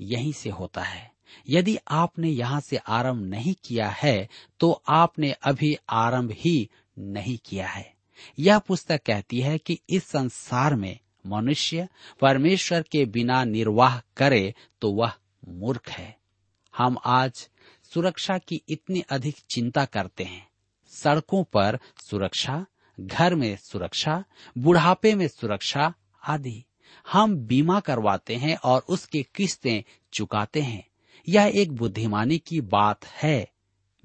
यहीं 0.00 0.32
से 0.32 0.50
होता 0.50 0.82
है। 0.82 1.12
यदि 1.48 1.78
आपने 1.88 2.28
यहाँ 2.28 2.60
से 2.60 2.76
आरंभ 2.76 3.22
नहीं 3.22 3.54
किया 3.64 3.88
है 3.88 4.28
तो 4.60 4.82
आपने 4.88 5.32
अभी 5.32 5.76
आरंभ 5.90 6.30
ही 6.32 6.70
नहीं 6.98 7.38
किया 7.44 7.68
है। 7.68 7.94
यह 8.38 8.58
पुस्तक 8.58 9.00
कहती 9.06 9.40
है 9.40 9.58
कि 9.58 9.78
इस 9.90 10.04
संसार 10.04 10.74
में 10.74 10.98
मनुष्य 11.26 11.88
परमेश्वर 12.20 12.82
के 12.82 13.04
बिना 13.04 13.44
निर्वाह 13.44 14.00
करे 14.16 14.54
तो 14.80 14.92
वह 14.92 15.12
मूर्ख 15.48 15.90
है। 15.90 16.16
हम 16.76 16.96
आज 17.04 17.48
सुरक्षा 17.94 18.38
की 18.38 18.62
इतनी 18.68 19.00
अधिक 19.00 19.36
चिंता 19.50 19.84
करते 19.84 20.24
हैं। 20.24 20.48
सड़कों 20.88 21.44
पर 21.44 21.78
सुरक्षा, 21.96 22.66
घर 23.00 23.34
में 23.34 23.56
सुरक्षा, 23.56 24.24
बुढ़ापे 24.58 25.14
में 25.14 25.28
सुरक्षा 25.28 25.94
आदि। 26.24 26.64
हम 27.12 27.36
बीमा 27.36 27.80
करवाते 27.80 28.36
हैं 28.36 28.56
और 28.56 28.84
उसकी 28.88 29.22
किस्तें 29.22 29.82
चुकाते 30.12 30.60
हैं। 30.60 30.88
यह 31.28 31.52
एक 31.54 31.72
बुद्धिमानी 31.72 32.38
की 32.38 32.60
बात 32.60 33.04
है। 33.04 33.52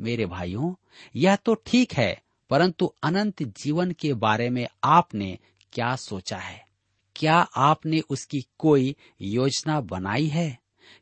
मेरे 0.01 0.25
भाइयों, 0.25 0.73
यह 1.15 1.35
तो 1.35 1.53
ठीक 1.53 1.93
है 1.93 2.23
परंतु 2.49 2.93
अनंत 3.03 3.43
जीवन 3.43 3.91
के 3.91 4.13
बारे 4.13 4.49
में 4.49 4.67
आपने 4.83 5.39
क्या 5.73 5.95
सोचा 5.95 6.37
है? 6.37 6.67
क्या 7.15 7.37
आपने 7.55 7.99
उसकी 7.99 8.47
कोई 8.57 8.95
योजना 9.21 9.81
बनाई 9.81 10.27
है? 10.27 10.59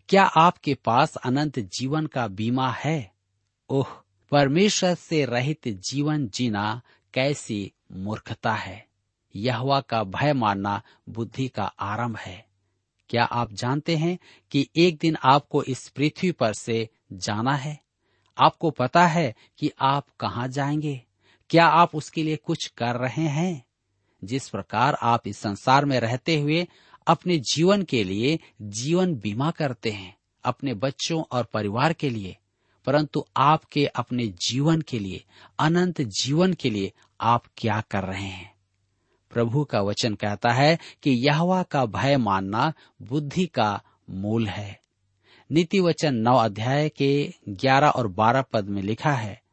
क्या 0.09 0.23
आपके 0.23 0.73
पास 0.73 1.15
अनंत 1.15 1.59
जीवन 1.59 2.05
का 2.05 2.27
बीमा 2.27 2.71
है? 2.71 3.13
ओह, 3.69 3.87
परमेश्वर 4.31 4.95
से 4.95 5.25
रहित 5.25 5.67
जीवन 5.67 6.27
जीना 6.27 6.81
कैसी 7.13 7.73
मूर्खता 7.91 8.53
है। 8.53 8.87
यहवा 9.35 9.81
का 9.81 10.03
भय 10.03 10.33
मानना 10.33 10.81
बुद्धि 11.09 11.47
का 11.47 11.65
आरंभ 11.65 12.17
है। 12.17 12.45
क्या 13.09 13.23
आप 13.23 13.53
जानते 13.53 13.95
हैं 13.95 14.19
कि 14.51 14.69
एक 14.75 14.97
दिन 14.97 15.17
आपको 15.23 15.63
इस 15.63 15.89
पृथ्वी 15.89 16.31
पर 16.31 16.53
से 16.53 16.89
जाना 17.13 17.55
है? 17.55 17.79
आपको 18.37 18.71
पता 18.71 19.07
है 19.07 19.35
कि 19.57 19.71
आप 19.81 20.07
कहाँ 20.19 20.47
जाएँगे? 20.47 21.01
क्या 21.49 21.65
आप 21.65 21.95
उसके 21.95 22.23
लिए 22.23 22.35
कुछ 22.35 22.67
कर 22.67 22.95
रहे 22.95 23.21
हैं? 23.21 23.65
जिस 24.23 24.49
प्रकार 24.49 24.97
आप 25.01 25.27
इस 25.27 25.37
संसार 25.37 25.85
में 25.85 25.99
रहते 25.99 26.41
हुए 26.41 26.67
अपने 27.07 27.37
जीवन 27.37 27.83
के 27.83 28.03
लिए 28.03 28.39
जीवन 28.61 29.15
बीमा 29.15 29.51
करते 29.51 29.91
हैं, 29.91 30.17
अपने 30.43 30.73
बच्चों 30.73 31.23
और 31.31 31.43
परिवार 31.43 31.93
के 31.93 32.09
लिए, 32.09 32.37
परंतु 32.85 33.25
आपके 33.37 33.85
अपने 33.85 34.27
जीवन 34.27 34.81
के 34.81 34.99
लिए, 34.99 35.23
अनंत 35.59 36.01
जीवन 36.01 36.53
के 36.53 36.69
लिए 36.69 36.91
आप 37.21 37.43
क्या 37.57 37.81
कर 37.81 38.03
रहे 38.03 38.27
हैं? 38.27 38.55
प्रभु 39.31 39.63
का 39.63 39.81
वचन 39.81 40.15
कहता 40.15 40.51
है 40.51 40.79
कि 41.03 41.11
यहवा 41.11 41.63
का 41.63 41.85
भय 41.85 42.17
मानना 42.17 42.73
बुद्धि 43.01 43.45
का 43.45 43.81
मूल 44.09 44.47
है। 44.47 44.79
नीति 45.51 45.79
वचन 45.79 46.15
नौ 46.15 46.37
अध्याय 46.37 46.89
के 46.89 47.33
ग्यारह 47.49 47.89
और 47.89 48.07
बारह 48.07 48.41
पद 48.41 48.69
में 48.69 48.81
लिखा 48.81 49.11
है 49.11 49.44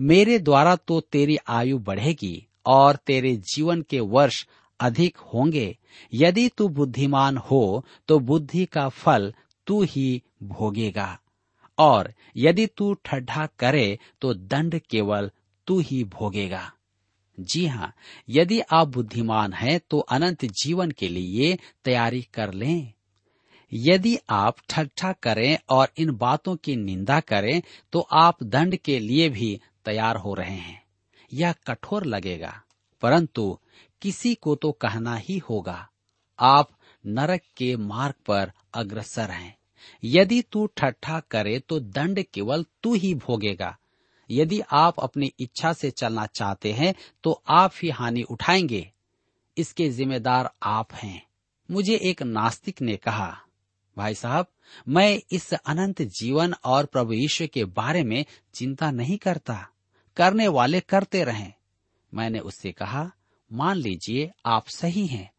मेरे 0.00 0.38
द्वारा 0.38 0.74
तो 0.76 1.00
तेरी 1.00 1.36
आयु 1.48 1.78
बढ़ेगी 1.78 2.46
और 2.66 2.96
तेरे 2.96 3.36
जीवन 3.54 3.82
के 3.82 4.00
वर्ष 4.00 4.46
अधिक 4.80 5.16
होंगे। 5.34 5.76
यदि 6.12 6.48
तू 6.48 6.68
बुद्धिमान 6.68 7.36
हो 7.36 7.84
तो 8.08 8.18
बुद्धि 8.18 8.64
का 8.64 8.88
फल 8.88 9.32
तू 9.66 9.82
ही 9.82 10.22
भोगेगा। 10.42 11.18
और 11.78 12.12
यदि 12.36 12.66
तू 12.66 12.92
ठड्ढा 13.04 13.46
करे 13.58 13.98
तो 14.20 14.34
दंड 14.34 14.78
केवल 14.90 15.30
तू 15.66 15.78
ही 15.80 16.02
भोगेगा। 16.04 16.70
जी 17.38 17.66
हाँ 17.66 17.92
यदि 18.28 18.60
आप 18.60 18.88
बुद्धिमान 18.88 19.52
हैं 19.52 19.80
तो 19.90 19.98
अनंत 19.98 20.44
जीवन 20.62 20.90
के 20.90 21.08
लिए 21.08 21.58
तैयारी 21.84 22.22
कर 22.34 22.52
लें। 22.54 22.92
यदि 23.72 24.16
आप 24.30 24.56
ठट्ठा 24.68 25.12
करें 25.12 25.58
और 25.68 25.88
इन 25.98 26.10
बातों 26.10 26.56
की 26.56 26.76
निंदा 26.76 27.20
करें 27.20 27.60
तो 27.92 28.00
आप 28.12 28.42
दंड 28.42 28.76
के 28.76 28.98
लिए 28.98 29.28
भी 29.28 29.60
तैयार 29.90 30.16
हो 30.16 30.34
रहे 30.34 30.56
हैं। 30.56 30.82
यह 31.32 31.52
कठोर 31.66 32.04
लगेगा, 32.06 32.62
परंतु 33.02 33.58
किसी 34.02 34.34
को 34.34 34.54
तो 34.54 34.72
कहना 34.72 35.16
ही 35.16 35.38
होगा, 35.38 35.88
आप 36.38 36.70
नरक 37.04 37.40
के 37.56 37.76
मार्ग 37.76 38.14
पर 38.26 38.52
अग्रसर 38.74 39.30
हैं। 39.30 39.56
यदि 40.04 40.40
तू 40.42 40.66
ठट्ठा 40.66 41.20
करे 41.20 41.58
तो 41.58 41.80
दंड 41.80 42.22
केवल 42.34 42.64
तू 42.82 42.94
ही 42.94 43.14
भोगेगा। 43.14 43.76
यदि 44.30 44.60
आप 44.60 45.00
अपनी 45.00 45.32
इच्छा 45.38 45.72
से 45.72 45.90
चलना 45.90 46.26
चाहते 46.26 46.72
हैं 46.72 46.94
तो 47.22 47.42
आप 47.48 47.72
ही 47.82 47.90
हानि 47.90 48.22
उठाएँगे। 48.22 48.90
इसके 49.56 49.88
जिम्मेदार 49.90 50.50
आप 50.62 50.92
हैं। 50.94 51.26
मुझे 51.70 51.96
एक 51.96 52.22
नास्तिक 52.22 52.82
ने 52.82 52.96
कहा, 52.96 53.40
भाई 53.96 54.14
साहब, 54.14 54.46
मैं 54.88 55.20
इस 55.32 55.52
अनंत 55.54 56.02
जीवन 56.02 56.54
और 56.64 56.86
प्रभु 56.86 57.12
ईश्वर 57.12 57.46
के 57.46 57.64
बारे 57.64 58.02
में 58.02 58.24
चिंता 58.54 58.90
नहीं 58.90 59.18
करता। 59.18 59.68
करने 60.20 60.48
वाले 60.48 60.80
करते 60.80 61.24
रहें। 61.24 61.52
मैंने 62.14 62.38
उससे 62.38 62.72
कहा, 62.72 63.10
मान 63.52 63.76
लीजिए 63.76 64.30
आप 64.46 64.68
सही 64.68 65.06
हैं 65.06 65.30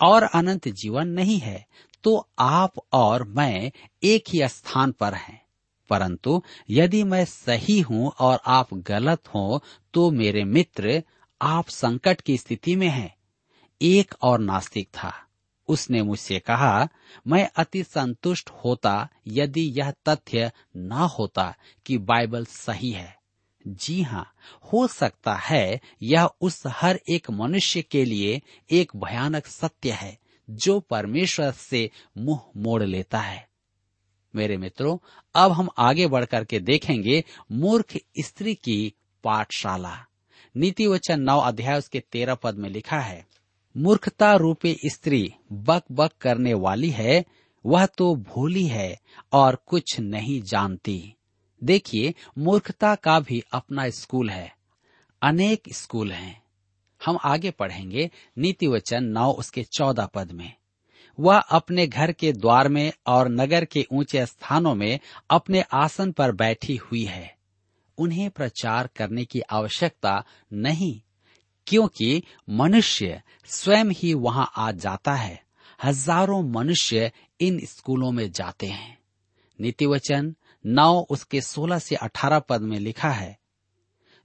और 0.00 0.22
अनंत 0.22 0.68
जीवन 0.68 1.08
नहीं 1.08 1.38
है 1.38 1.66
तो 2.04 2.28
आप 2.38 2.72
और 2.92 3.24
मैं 3.24 3.72
एक 4.02 4.24
ही 4.28 4.48
स्थान 4.48 4.92
पर 4.92 5.14
हैं। 5.14 5.46
परंतु 5.90 6.42
यदि 6.70 7.04
मैं 7.04 7.24
सही 7.24 7.80
हूँ 7.80 8.12
और 8.20 8.38
आप 8.46 8.74
गलत 8.74 9.28
हो 9.28 9.62
तो 9.94 10.10
मेरे 10.10 10.44
मित्र 10.44 11.02
आप 11.42 11.68
संकट 11.68 12.20
की 12.20 12.36
स्थिति 12.36 12.76
में 12.76 12.88
हैं। 12.88 13.14
एक 13.82 14.14
और 14.22 14.38
नास्तिक 14.38 14.88
था। 14.88 15.12
उसने 15.68 16.02
मुझसे 16.02 16.38
कहा, 16.38 16.88
मैं 17.26 17.50
अति 17.56 17.84
संतुष्ट 17.84 18.50
होता 18.50 19.08
यदि 19.26 19.80
यह 19.80 19.90
तथ्य 19.90 20.52
न 20.76 20.92
होता 20.92 21.54
कि 21.86 21.98
बाइबल 21.98 22.44
सही 22.44 22.90
है। 22.90 23.23
जी 23.66 24.02
हाँ 24.02 24.32
हो 24.72 24.86
सकता 24.86 25.34
है 25.34 25.80
यह 26.02 26.28
उस 26.40 26.62
हर 26.66 27.00
एक 27.08 27.30
मनुष्य 27.30 27.82
के 27.82 28.04
लिए 28.04 28.42
एक 28.70 28.92
भयानक 28.96 29.46
सत्य 29.46 29.90
है, 29.90 30.18
जो 30.50 30.80
परमेश्वर 30.80 31.50
से 31.50 31.90
मुँह 32.18 32.40
मोड़ 32.56 32.82
लेता 32.82 33.20
है। 33.20 33.48
मेरे 34.36 34.56
मित्रों, 34.56 34.98
अब 35.34 35.52
हम 35.52 35.68
आगे 35.78 36.06
बढ़कर 36.06 36.44
के 36.44 36.60
देखेंगे 36.60 37.24
मूर्ख 37.52 37.98
स्त्री 38.20 38.54
की 38.54 38.92
पाठशाला। 39.24 40.06
नीति 40.56 40.86
वचन 40.86 41.20
नौ 41.20 41.38
अध्याय 41.40 41.78
उसके 41.78 42.00
तेरह 42.00 42.34
पद 42.34 42.54
में 42.54 42.68
लिखा 42.70 42.98
है, 42.98 43.26
मूर्खता 43.76 44.34
रूपी 44.34 44.76
स्त्री 44.86 45.34
बक 45.52 45.82
बक 45.92 46.12
करने 46.20 46.54
वाली 46.54 46.90
है, 46.90 47.24
वह 47.66 47.86
तो 47.86 48.16
भोली 48.16 48.66
है 48.66 49.00
और 49.32 49.62
कुछ 49.66 50.00
नहीं 50.00 50.42
जानती। 50.42 51.13
देखिए, 51.64 52.14
मूर्खता 52.38 52.94
का 52.94 53.20
भी 53.20 53.42
अपना 53.52 53.88
स्कूल 53.90 54.30
है। 54.30 54.52
अनेक 55.22 55.62
स्कूल 55.72 56.12
हैं। 56.12 56.42
हम 57.00 57.18
आगे 57.24 57.50
पढ़ेंगे 57.50 58.10
नीति 58.38 58.66
वचन 58.66 59.04
नौ 59.04 59.32
उसके 59.32 59.62
चौदह 59.62 60.06
पद 60.06 60.32
में। 60.32 60.52
वह 61.18 61.38
अपने 61.38 61.86
घर 61.86 62.12
के 62.12 62.32
द्वार 62.32 62.68
में 62.68 62.92
और 63.06 63.28
नगर 63.28 63.64
के 63.64 63.86
ऊँचे 63.92 64.26
स्थानों 64.26 64.74
में 64.74 64.98
अपने 65.30 65.64
आसन 65.72 66.12
पर 66.12 66.32
बैठी 66.32 66.76
हुई 66.76 67.04
है। 67.04 67.36
उन्हें 67.98 68.30
प्रचार 68.30 68.88
करने 68.96 69.24
की 69.24 69.40
आवश्यकता 69.40 70.24
नहीं, 70.52 71.00
क्योंकि 71.66 72.22
मनुष्य 72.50 73.22
स्वयं 73.46 73.90
ही 73.90 74.14
वहाँ 74.14 74.50
आ 74.56 74.70
जाता 74.72 75.14
है। 75.14 75.42
हज़ारों 75.84 76.42
मनुष्य 76.42 77.12
इन 77.40 77.60
स्कूलों 77.64 78.10
में 78.12 78.30
जाते 78.32 78.66
हैं। 78.66 78.98
नीति 79.60 79.86
वचन 79.86 80.34
नौ 80.66 81.06
उसके 81.10 81.40
सोलह 81.40 81.78
से 81.78 81.94
अठारह 81.94 82.38
पद 82.38 82.60
में 82.60 82.78
लिखा 82.78 83.10
है, 83.10 83.38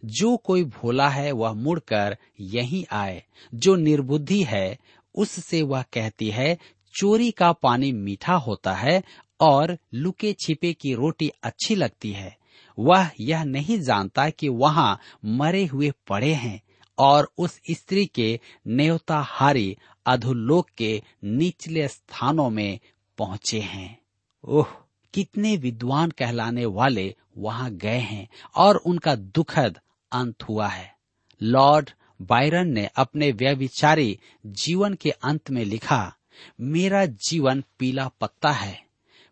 जो 0.05 0.37
कोई 0.37 0.63
भोला 0.63 1.09
है 1.09 1.31
वह 1.31 1.53
मुड़कर 1.53 2.17
यहीं 2.39 2.85
आए, 2.91 3.23
जो 3.53 3.75
निर्बुद्धि 3.75 4.43
है 4.43 4.77
उससे 5.15 5.61
वह 5.61 5.81
कहती 5.81 6.29
है, 6.29 6.57
चोरी 6.93 7.31
का 7.31 7.51
पानी 7.51 7.91
मीठा 7.91 8.33
होता 8.33 8.73
है 8.73 9.01
और 9.39 9.77
लुके 9.93 10.33
छिपे 10.33 10.73
की 10.73 10.93
रोटी 10.93 11.31
अच्छी 11.43 11.75
लगती 11.75 12.11
है। 12.11 12.37
वह 12.79 13.09
यह 13.19 13.43
नहीं 13.43 13.79
जानता 13.79 14.29
कि 14.29 14.49
वहाँ 14.49 14.99
मरे 15.25 15.65
हुए 15.65 15.91
पड़े 16.07 16.33
हैं 16.33 16.61
और 16.97 17.31
उस 17.37 17.59
स्त्री 17.71 18.05
के 18.05 18.39
नेवताहारी 18.67 19.77
अधोलोक 20.05 20.69
के 20.77 21.01
निचले 21.23 21.87
स्थानों 21.87 22.49
में 22.49 22.79
पहुँचे 23.17 23.59
हैं। 23.59 23.97
ओह! 24.43 24.67
कितने 25.13 25.57
विद्वान 25.57 26.11
कहलाने 26.11 26.65
वाले 26.65 27.15
वहाँ 27.37 27.71
गए 27.71 27.97
हैं 27.97 28.29
और 28.55 28.75
उनका 28.75 29.15
दुखद 29.15 29.79
अंत 30.11 30.43
हुआ 30.43 30.67
है। 30.67 30.95
लॉर्ड 31.41 31.89
बायरन 32.21 32.67
ने 32.67 32.85
अपने 32.95 33.31
व्यविचारी 33.31 34.19
जीवन 34.45 34.93
के 34.93 35.11
अंत 35.11 35.49
में 35.49 35.65
लिखा, 35.65 36.15
मेरा 36.61 37.05
जीवन 37.05 37.63
पीला 37.79 38.07
पत्ता 38.07 38.51
है, 38.51 38.85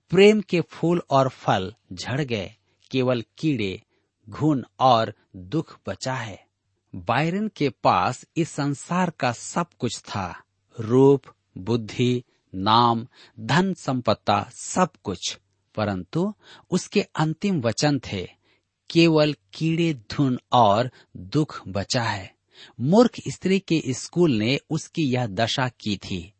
प्रेम 0.09 0.41
के 0.41 0.61
फूल 0.61 1.01
और 1.09 1.29
फल 1.29 1.73
झड़ 1.93 2.21
गए, 2.21 2.51
केवल 2.91 3.23
कीड़े, 3.37 3.81
घुन 4.29 4.65
और 4.79 5.13
दुख 5.35 5.79
बचा 5.87 6.13
है। 6.13 6.47
बायरन 6.95 7.47
के 7.47 7.69
पास 7.69 8.25
इस 8.37 8.49
संसार 8.49 9.09
का 9.09 9.31
सब 9.31 9.65
कुछ 9.79 9.99
था, 9.99 10.43
रूप, 10.79 11.21
बुद्धि, 11.57 12.23
नाम 12.55 13.07
धन 13.39 13.73
संपत्ता 13.73 14.49
सब 14.53 14.89
कुछ। 15.03 15.37
परंतु 15.77 16.33
उसके 16.71 17.01
अंतिम 17.01 17.61
वचन 17.61 17.99
थे, 17.99 18.27
केवल 18.89 19.35
कीड़े, 19.53 19.93
धुन 19.93 20.39
और 20.51 20.91
दुख 21.17 21.61
बचा 21.67 22.03
है। 22.03 22.35
मूर्ख 22.81 23.21
स्त्री 23.27 23.59
के 23.59 23.83
स्कूल 23.89 24.31
ने 24.31 24.59
उसकी 24.69 25.03
यह 25.03 25.27
दशा 25.27 25.67
की 25.69 25.97
थी। 25.97 26.33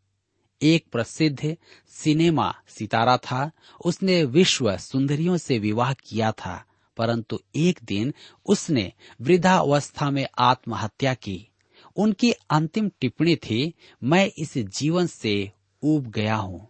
एक 0.62 0.86
प्रसिद्ध 0.92 1.58
सिनेमा 1.88 2.56
सितारा 2.68 3.18
था। 3.18 3.52
उसने 3.86 4.24
विश्व 4.24 4.78
सुंदरियों 4.78 5.38
से 5.38 5.60
विवाह 5.60 5.94
किया 5.94 6.32
था, 6.32 6.66
परंतु 6.98 7.40
एक 7.56 7.80
दिन 7.84 8.14
उसने 8.46 8.92
वृद्धावस्था 9.22 10.10
में 10.12 10.28
आत्महत्या 10.40 11.14
की। 11.14 11.48
उनकी 11.96 12.32
अंतिम 12.32 12.90
टिप्पणी 13.02 13.36
थी, 13.36 13.74
मैं 14.04 14.32
इस 14.38 14.58
जीवन 14.58 15.08
से 15.08 15.52
उब 15.84 16.08
गया 16.08 16.36
हूँ। 16.36 16.68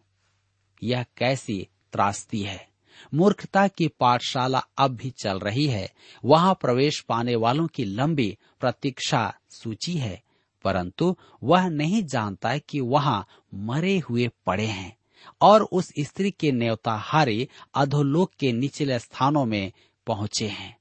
यह 0.84 1.06
कैसी 1.18 1.68
त्रासदी 1.98 2.42
है। 2.42 2.68
मूर्खता 3.14 3.68
की 3.68 3.88
पाठशाला 3.88 4.60
अब 4.78 4.92
भी 4.92 5.10
चल 5.10 5.40
रही 5.40 5.68
है। 5.68 5.92
वहाँ 6.26 6.54
प्रवेश 6.54 7.00
पाने 7.00 7.36
वालों 7.36 7.68
की 7.68 7.86
लंबी 7.86 8.38
प्रतीक्षा 8.60 9.34
सूची 9.50 9.94
है, 9.94 10.24
परंतु 10.64 11.18
वह 11.44 11.70
नहीं 11.70 12.04
जानता 12.04 12.58
कि 12.58 12.80
वहाँ 12.80 13.28
मरे 13.54 14.00
हुए 14.00 14.30
पड़े 14.46 14.66
हैं। 14.66 14.98
और 15.42 15.64
उस 15.64 15.94
स्त्री 16.00 16.32
के 16.32 16.52
न्योताहारी 16.52 17.50
अधोलोक 17.76 18.32
के 18.40 18.52
निचले 18.52 19.00
स्थानों 19.00 19.46
में 19.46 19.72
पहुँचे 20.08 20.48
हैं। 20.48 20.78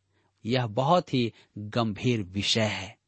यह 0.47 0.67
बहुत 0.67 1.15
ही 1.15 1.33
गंभीर 1.59 2.23
विषय 2.23 2.61
है। 2.61 2.99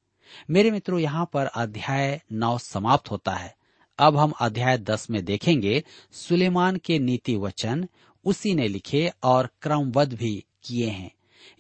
मेरे 0.50 0.70
मित्रों, 0.70 1.00
यहाँ 1.00 1.30
पर 1.32 1.46
अध्याय 1.46 2.22
नौ 2.32 2.58
समाप्त 2.58 3.10
होता 3.10 3.32
है। 3.32 3.57
अब 3.98 4.16
हम 4.16 4.30
अध्याय 4.30 4.78
दस 4.78 5.10
में 5.10 5.24
देखेंगे, 5.24 5.84
सुलेमान 6.12 6.76
के 6.76 6.98
नीति 6.98 7.36
वचन, 7.36 7.88
उसी 8.24 8.54
ने 8.54 8.68
लिखे 8.68 9.12
और 9.22 9.48
क्रमबद्ध 9.62 10.16
भी 10.16 10.44
किए 10.64 10.86
हैं। 10.86 11.10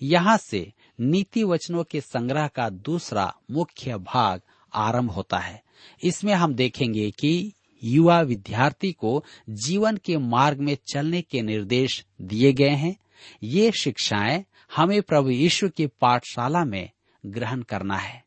यहाँ 0.02 0.36
से 0.36 0.72
नीति 1.00 1.44
वचनों 1.44 1.84
के 1.84 2.00
संग्रह 2.00 2.46
का 2.46 2.68
दूसरा 2.68 3.34
मुख्य 3.50 3.96
भाग 3.96 4.40
आरंभ 4.74 5.10
होता 5.10 5.38
है। 5.38 5.62
इसमें 6.02 6.34
हम 6.34 6.54
देखेंगे 6.54 7.10
कि 7.10 7.52
युवा 7.84 8.20
विद्यार्थी 8.20 8.92
को 8.92 9.24
जीवन 9.48 9.96
के 9.96 10.16
मार्ग 10.16 10.58
में 10.58 10.76
चलने 10.92 11.22
के 11.22 11.42
निर्देश 11.42 12.06
दिए 12.20 12.52
गए 12.52 12.70
हैं। 12.70 12.96
ये 13.42 13.72
शिक्षाएँ 13.72 14.44
हमें 14.76 15.02
प्रभु 15.02 15.30
यीशु 15.30 15.68
की 15.68 15.86
पाठशाला 15.86 16.64
में 16.64 16.90
ग्रहण 17.26 17.62
करना 17.62 17.96
है। 17.96 18.24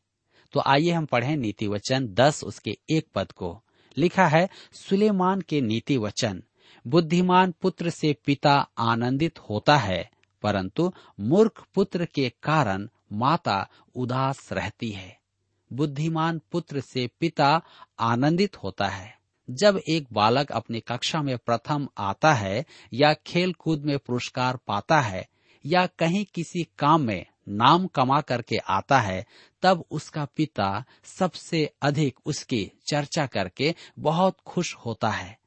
तो 0.52 0.62
आइए 0.66 0.90
हम 0.90 1.06
पढ़ें 1.06 1.36
नीति 1.36 1.66
वचन 1.66 2.08
दस, 2.08 2.44
उसके 2.44 2.78
एक 2.90 3.06
पद 3.14 3.32
को। 3.32 3.62
लिखा 3.98 4.26
है, 4.26 4.48
सुलेमान 4.72 5.40
के 5.40 5.60
नीति 5.60 5.96
वचन। 5.96 6.42
बुद्धिमान 6.86 7.54
पुत्र 7.62 7.90
से 7.90 8.16
पिता 8.26 8.68
आनंदित 8.78 9.38
होता 9.38 9.76
है, 9.76 10.10
परंतु 10.42 10.92
मूर्ख 11.20 11.64
पुत्र 11.74 12.04
के 12.04 12.32
कारण 12.42 12.88
माता 13.12 13.68
उदास 13.94 14.52
रहती 14.52 14.90
है। 14.90 15.18
बुद्धिमान 15.72 16.40
पुत्र 16.52 16.80
से 16.80 17.10
पिता 17.20 17.62
आनंदित 18.00 18.62
होता 18.62 18.86
है। 18.86 19.18
जब 19.50 19.80
एक 19.88 20.06
बालक 20.12 20.52
अपनी 20.52 20.80
कक्षा 20.80 21.22
में 21.22 21.38
प्रथम 21.38 21.88
आता 21.98 22.34
है 22.34 22.64
या 22.92 23.14
खेल 23.14 23.52
कूद 23.52 23.82
में 23.82 23.98
पुरस्कार 23.98 24.58
पाता 24.66 25.00
है 25.00 25.28
या 25.66 25.86
कहीं 25.86 26.24
किसी 26.34 26.68
काम 26.78 27.00
में 27.00 27.26
नाम 27.48 27.86
कमा 27.86 28.20
करके 28.20 28.56
आता 28.56 29.00
है 29.00 29.26
तब 29.62 29.84
उसका 29.90 30.24
पिता 30.24 30.84
सबसे 31.04 31.72
अधिक 31.82 32.18
उसकी 32.26 32.72
चर्चा 32.86 33.26
करके 33.26 33.74
बहुत 33.98 34.36
खुश 34.46 34.74
होता 34.74 35.10
है। 35.10 35.38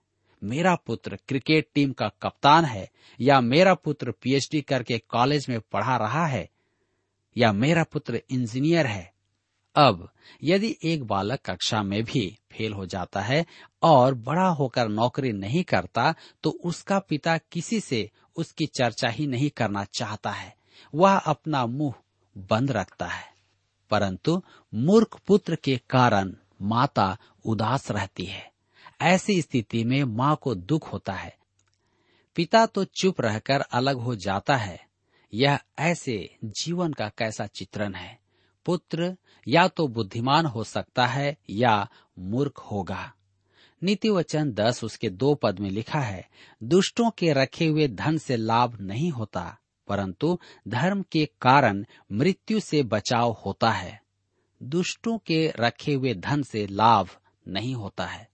मेरा 0.43 0.75
पुत्र 0.75 1.17
क्रिकेट 1.27 1.69
टीम 1.75 1.91
का 1.91 2.07
कप्तान 2.21 2.65
है, 2.65 2.89
या 3.21 3.41
मेरा 3.41 3.73
पुत्र 3.73 4.11
पीएचडी 4.11 4.61
करके 4.61 4.97
कॉलेज 4.97 5.45
में 5.49 5.59
पढ़ा 5.59 5.97
रहा 5.97 6.25
है, 6.25 6.49
या 7.37 7.51
मेरा 7.51 7.83
पुत्र 7.83 8.21
इंजीनियर 8.29 8.87
है। 8.87 9.13
अब 9.75 10.09
यदि 10.43 10.77
एक 10.83 11.03
बालक 11.03 11.39
कक्षा 11.45 11.83
में 11.83 12.03
भी 12.03 12.39
फेल 12.51 12.73
हो 12.73 12.85
जाता 12.85 13.21
है 13.21 13.45
और 13.83 14.13
बड़ा 14.13 14.47
होकर 14.47 14.87
नौकरी 14.87 15.31
नहीं 15.31 15.63
करता 15.63 16.13
तो 16.43 16.49
उसका 16.49 16.99
पिता 16.99 17.37
किसी 17.37 17.79
से 17.79 18.09
उसकी 18.35 18.65
चर्चा 18.65 19.09
ही 19.09 19.27
नहीं 19.27 19.49
करना 19.49 19.83
चाहता 19.83 20.31
है। 20.31 20.55
वह 20.95 21.17
अपना 21.17 21.65
मुँह 21.65 21.93
बंद 22.37 22.71
रखता 22.71 23.05
है। 23.05 23.34
परंतु 23.89 24.43
मूर्ख 24.73 25.19
पुत्र 25.27 25.55
के 25.55 25.81
कारण 25.89 26.35
माता 26.61 27.17
उदास 27.45 27.91
रहती 27.91 28.25
है। 28.25 28.51
ऐसी 29.01 29.41
स्थिति 29.41 29.83
में 29.83 30.03
माँ 30.03 30.39
को 30.41 30.55
दुख 30.55 30.93
होता 30.93 31.13
है। 31.13 31.37
पिता 32.35 32.65
तो 32.65 32.83
चुप 32.83 33.21
रहकर 33.21 33.61
अलग 33.61 33.95
हो 33.95 34.15
जाता 34.15 34.55
है। 34.55 34.85
यह 35.33 35.59
ऐसे 35.79 36.35
जीवन 36.43 36.93
का 36.93 37.09
कैसा 37.09 37.45
चित्रण 37.45 37.93
है? 37.93 38.19
पुत्र 38.65 39.17
या 39.47 39.67
तो 39.67 39.87
बुद्धिमान 39.87 40.45
हो 40.45 40.63
सकता 40.63 41.07
है 41.07 41.37
या 41.49 41.89
मूर्ख 42.19 42.57
होगा। 42.57 43.13
नीति 43.83 44.09
वचन 44.09 44.51
दस 44.51 44.83
उसके 44.83 45.09
दो 45.09 45.35
पद 45.35 45.59
में 45.59 45.69
लिखा 45.69 45.99
है, 45.99 46.29
दुष्टों 46.63 47.09
के 47.09 47.33
रखे 47.33 47.67
हुए 47.67 47.87
धन 47.87 48.17
से 48.17 48.35
लाभ 48.37 48.77
नहीं 48.81 49.11
होता। 49.11 49.57
परंतु 49.87 50.39
धर्म 50.67 51.01
के 51.11 51.29
कारण 51.41 51.85
मृत्यु 52.11 52.59
से 52.59 52.83
बचाव 52.83 53.31
होता 53.45 53.71
है। 53.71 54.01
दुष्टों 54.63 55.17
के 55.17 55.53
रखे 55.59 55.93
हुए 55.93 56.13
धन 56.13 56.43
से 56.43 56.67
लाभ 56.67 57.09
नहीं 57.47 57.75
होता 57.75 58.05
है। 58.05 58.29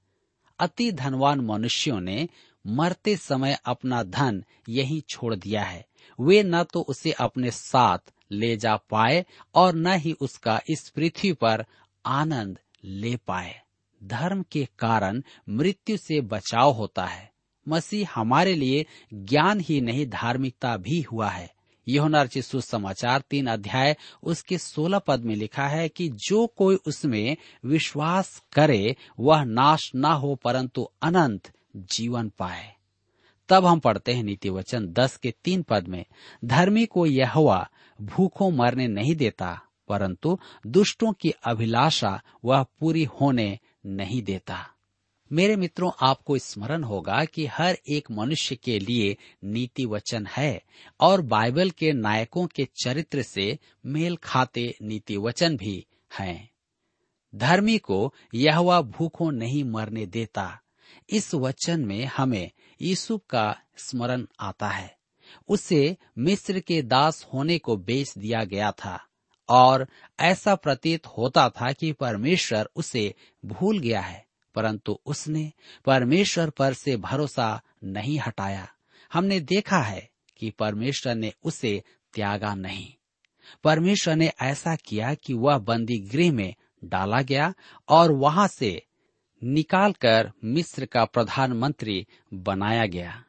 अति 0.59 0.91
धनवान 0.91 1.39
मनुष्यों 1.39 2.01
ने 2.01 2.29
मरते 2.67 3.15
समय 3.15 3.57
अपना 3.65 4.03
धन 4.03 4.43
यही 4.69 5.01
छोड़ 5.01 5.35
दिया 5.35 5.63
है। 5.63 5.85
वे 6.21 6.43
न 6.43 6.63
तो 6.63 6.81
उसे 6.81 7.11
अपने 7.11 7.51
साथ 7.51 7.97
ले 8.31 8.57
जा 8.57 8.75
पाए 8.75 9.25
और 9.55 9.75
न 9.75 9.87
ही 9.87 10.13
उसका 10.13 10.61
इस 10.69 10.89
पृथ्वी 10.89 11.33
पर 11.33 11.65
आनंद 12.05 12.59
ले 12.83 13.15
पाए। 13.15 13.61
धर्म 14.03 14.45
के 14.51 14.67
कारण 14.79 15.23
मृत्यु 15.49 15.97
से 15.97 16.21
बचाव 16.21 16.71
होता 16.71 17.05
है। 17.05 17.30
मसीह 17.71 18.09
हमारे 18.15 18.53
लिए 18.55 18.85
ज्ञान 19.13 19.59
ही 19.59 19.81
नहीं, 19.81 20.07
धार्मिकता 20.07 20.77
भी 20.77 21.01
हुआ 21.01 21.29
है। 21.29 21.53
यहोना 21.87 22.21
रचित 22.21 22.43
सुसमाचार 22.43 23.21
तीन 23.21 23.47
अध्याय, 23.47 23.97
उसके 24.23 24.57
सोलह 24.57 24.99
पद 24.99 25.21
में 25.21 25.35
लिखा 25.35 25.67
है 25.67 25.89
कि 25.89 26.09
जो 26.09 26.47
कोई 26.47 26.75
उसमें 26.75 27.37
विश्वास 27.65 28.43
करे, 28.53 28.95
वह 29.19 29.43
नाश 29.43 29.91
न 29.95 30.05
हो, 30.05 30.35
परंतु 30.35 30.89
अनंत 31.01 31.51
जीवन 31.75 32.29
पाए। 32.29 32.73
तब 33.49 33.65
हम 33.65 33.79
पढ़ते 33.79 34.13
हैं 34.13 34.23
नीति 34.23 34.49
वचन 34.49 34.87
दस 34.87 35.17
के 35.17 35.33
तीन 35.43 35.61
पद 35.61 35.87
में। 35.87 36.05
धर्मी 36.45 36.85
को 36.85 37.05
यह 37.05 37.31
हुआ 37.31 37.69
भूखों 38.01 38.51
मरने 38.51 38.87
नहीं 38.87 39.15
देता, 39.15 39.61
परंतु 39.87 40.39
दुष्टों 40.67 41.13
की 41.13 41.33
अभिलाषा 41.43 42.21
वह 42.45 42.63
पूरी 42.63 43.03
होने 43.03 43.59
नहीं 43.85 44.21
देता। 44.21 44.69
मेरे 45.33 45.55
मित्रों, 45.55 45.91
आपको 46.01 46.37
स्मरण 46.37 46.83
होगा 46.83 47.25
कि 47.25 47.45
हर 47.45 47.77
एक 47.89 48.11
मनुष्य 48.11 48.55
के 48.55 48.79
लिए 48.79 49.17
नीति 49.43 49.85
वचन 49.85 50.25
है 50.25 50.63
और 50.99 51.21
बाइबल 51.21 51.69
के 51.69 51.93
नायकों 51.93 52.47
के 52.47 52.67
चरित्र 52.83 53.21
से 53.21 53.59
मेल 53.85 54.15
खाते 54.15 54.77
नीति 54.81 55.17
वचन 55.17 55.57
भी 55.57 55.85
हैं। 56.19 56.51
धर्मी 57.35 57.77
को 57.77 58.13
यह 58.33 58.81
भूखों 58.81 59.31
नहीं 59.31 59.63
मरने 59.63 60.05
देता। 60.05 60.59
इस 61.09 61.35
वचन 61.35 61.85
में 61.85 62.05
हमें 62.05 62.51
यीशु 62.81 63.17
का 63.17 63.57
स्मरण 63.77 64.25
आता 64.39 64.69
है। 64.69 64.97
उसे 65.47 65.97
मिस्र 66.17 66.59
के 66.59 66.81
दास 66.81 67.27
होने 67.33 67.57
को 67.57 67.77
बेच 67.77 68.17
दिया 68.17 68.43
गया 68.43 68.71
था 68.71 69.07
और 69.49 69.87
ऐसा 70.19 70.55
प्रतीत 70.55 71.07
होता 71.07 71.49
था 71.49 71.71
कि 71.71 71.91
परमेश्वर 71.91 72.69
उसे 72.75 73.15
भूल 73.45 73.79
गया 73.79 74.01
है। 74.01 74.30
परंतु 74.55 74.99
उसने 75.05 75.51
परमेश्वर 75.85 76.49
पर 76.49 76.73
से 76.73 76.97
भरोसा 76.97 77.61
नहीं 77.83 78.19
हटाया। 78.19 78.67
हमने 79.13 79.39
देखा 79.39 79.77
है 79.77 80.09
कि 80.37 80.49
परमेश्वर 80.49 81.15
ने 81.15 81.33
उसे 81.43 81.83
त्यागा 82.13 82.55
नहीं। 82.55 82.93
परमेश्वर 83.63 84.15
ने 84.15 84.31
ऐसा 84.41 84.75
किया 84.75 85.13
कि 85.13 85.33
वह 85.33 85.57
बंदी 85.57 85.99
गृह 85.99 86.31
में 86.31 86.55
डाला 86.83 87.21
गया 87.21 87.53
और 87.89 88.11
वहाँ 88.11 88.47
से 88.47 88.85
निकालकर 89.43 90.31
मिस्र 90.43 90.85
का 90.85 91.05
प्रधानमंत्री 91.05 92.07
बनाया 92.33 92.85
गया। 92.85 93.23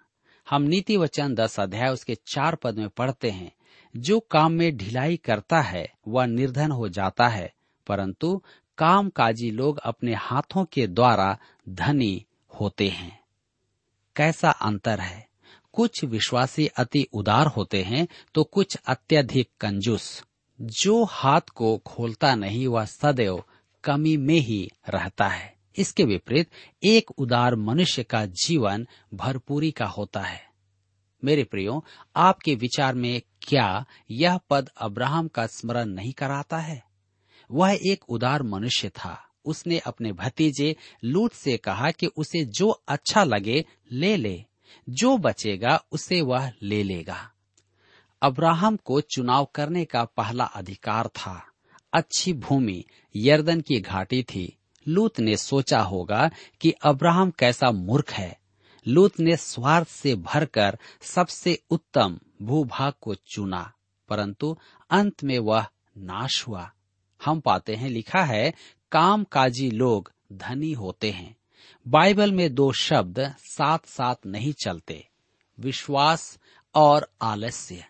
हम 0.51 0.63
नीति 0.63 0.97
वचन 0.97 1.35
दस 1.35 1.61
अध्याय 1.61 1.89
उसके 1.89 2.15
चार 2.15 2.55
पद 2.55 2.79
में 2.79 2.89
पढ़ते 2.89 3.31
हैं, 3.31 3.53
जो 3.97 4.21
काम 4.21 4.53
में 4.53 4.77
ढिलाई 4.77 5.17
करता 5.17 5.61
है, 5.61 5.93
वह 6.09 6.27
निर्धन 6.27 6.71
हो 6.71 6.89
जाता 6.89 7.29
है, 7.29 7.53
परंतु 7.87 8.43
कामकाजी 8.79 9.51
लोग 9.51 9.79
अपने 9.79 10.15
हाथों 10.15 10.65
के 10.65 10.87
द्वारा 10.87 11.39
धनी 11.69 12.27
होते 12.61 12.89
हैं। 12.89 13.21
कैसा 14.17 14.51
अंतर 14.51 15.01
है? 15.01 15.29
कुछ 15.73 16.05
विश्वासी 16.05 16.67
अति 16.67 17.07
उदार 17.13 17.47
होते 17.47 17.83
हैं 17.83 18.09
तो 18.35 18.45
कुछ 18.45 18.77
अत्यधिक 18.87 19.51
कंजूस। 19.61 20.25
जो 20.61 21.05
हाथ 21.05 21.41
को 21.41 21.79
खोलता 21.79 22.35
नहीं, 22.35 22.67
वह 22.67 22.85
सदैव 22.85 23.45
कमी 23.85 24.17
में 24.17 24.41
ही 24.41 24.71
रहता 24.89 25.29
है। 25.29 25.55
इसके 25.77 26.05
विपरीत, 26.05 26.51
एक 26.85 27.11
उदार 27.11 27.57
मनुष्य 27.57 28.03
का 28.03 28.27
जीवन 28.27 28.87
भरपूरी 29.15 29.71
का 29.71 29.87
होता 29.87 30.21
है। 30.21 30.51
मेरे 31.25 31.45
प्रियो, 31.45 31.85
आपके 32.17 32.55
विचार 32.55 32.95
में 32.95 33.23
क्या 33.43 33.87
यह 34.11 34.41
पद 34.51 34.71
अब्राहम 34.77 35.29
का 35.29 35.47
स्मरण 35.47 35.87
नहीं 35.87 36.13
कराता 36.13 36.59
है? 36.59 36.92
वह 37.53 37.79
एक 37.87 38.05
उदार 38.09 38.43
मनुष्य 38.43 38.89
था। 38.89 39.29
उसने 39.45 39.79
अपने 39.79 40.13
भतीजे 40.13 40.77
लूट 41.05 41.33
से 41.33 41.57
कहा 41.57 41.91
कि 41.91 42.07
उसे 42.07 42.45
जो 42.45 42.83
अच्छा 42.89 43.25
लगे, 43.25 43.65
ले 43.93 44.17
ले। 44.17 44.45
जो 44.89 45.19
बचेगा, 45.19 45.85
उसे 45.93 46.21
वह 46.21 46.53
ले 46.63 46.83
लेगा। 46.83 47.33
अब्राहम 48.23 48.77
को 48.77 49.01
चुनाव 49.01 49.45
करने 49.55 49.85
का 49.85 50.05
पहला 50.05 50.45
अधिकार 50.45 51.09
था। 51.09 51.47
अच्छी 51.93 52.33
भूमि, 52.33 52.85
यर्दन 53.17 53.61
की 53.61 53.81
घाटी 53.81 54.23
थी। 54.23 54.59
लूत 54.89 55.21
ने 55.21 55.37
सोचा 55.37 55.81
होगा 55.81 56.31
कि 56.61 56.71
अब्राहम 56.71 57.31
कैसा 57.31 57.71
मूर्ख 57.71 58.13
है। 58.13 58.41
लूत 58.87 59.21
ने 59.21 59.37
स्वार्थ 59.37 59.89
से 59.89 60.15
भरकर 60.15 60.79
सबसे 61.01 61.63
उत्तम 61.71 62.19
भूभाग 62.43 62.93
को 63.01 63.15
चुना, 63.15 63.73
परंतु 64.09 64.57
अंत 64.91 65.25
में 65.25 65.39
वह 65.39 65.67
नाश 65.99 66.49
हुआ। 66.49 66.73
हम 67.25 67.41
पाते 67.41 67.75
हैं, 67.75 67.89
लिखा 67.89 68.25
है 68.25 68.55
कामकाजी 68.93 69.71
लोग 69.71 70.13
धनी 70.33 70.73
होते 70.73 71.11
हैं। 71.11 71.37
बाइबल 71.89 72.33
में 72.33 72.55
दो 72.55 72.73
शब्द 72.73 73.35
साथ 73.39 73.79
साथ 73.87 74.15
नहीं 74.27 74.53
चलते, 74.53 75.09
विश्वास 75.61 76.39
और 76.75 77.13
आलस्य। 77.23 77.85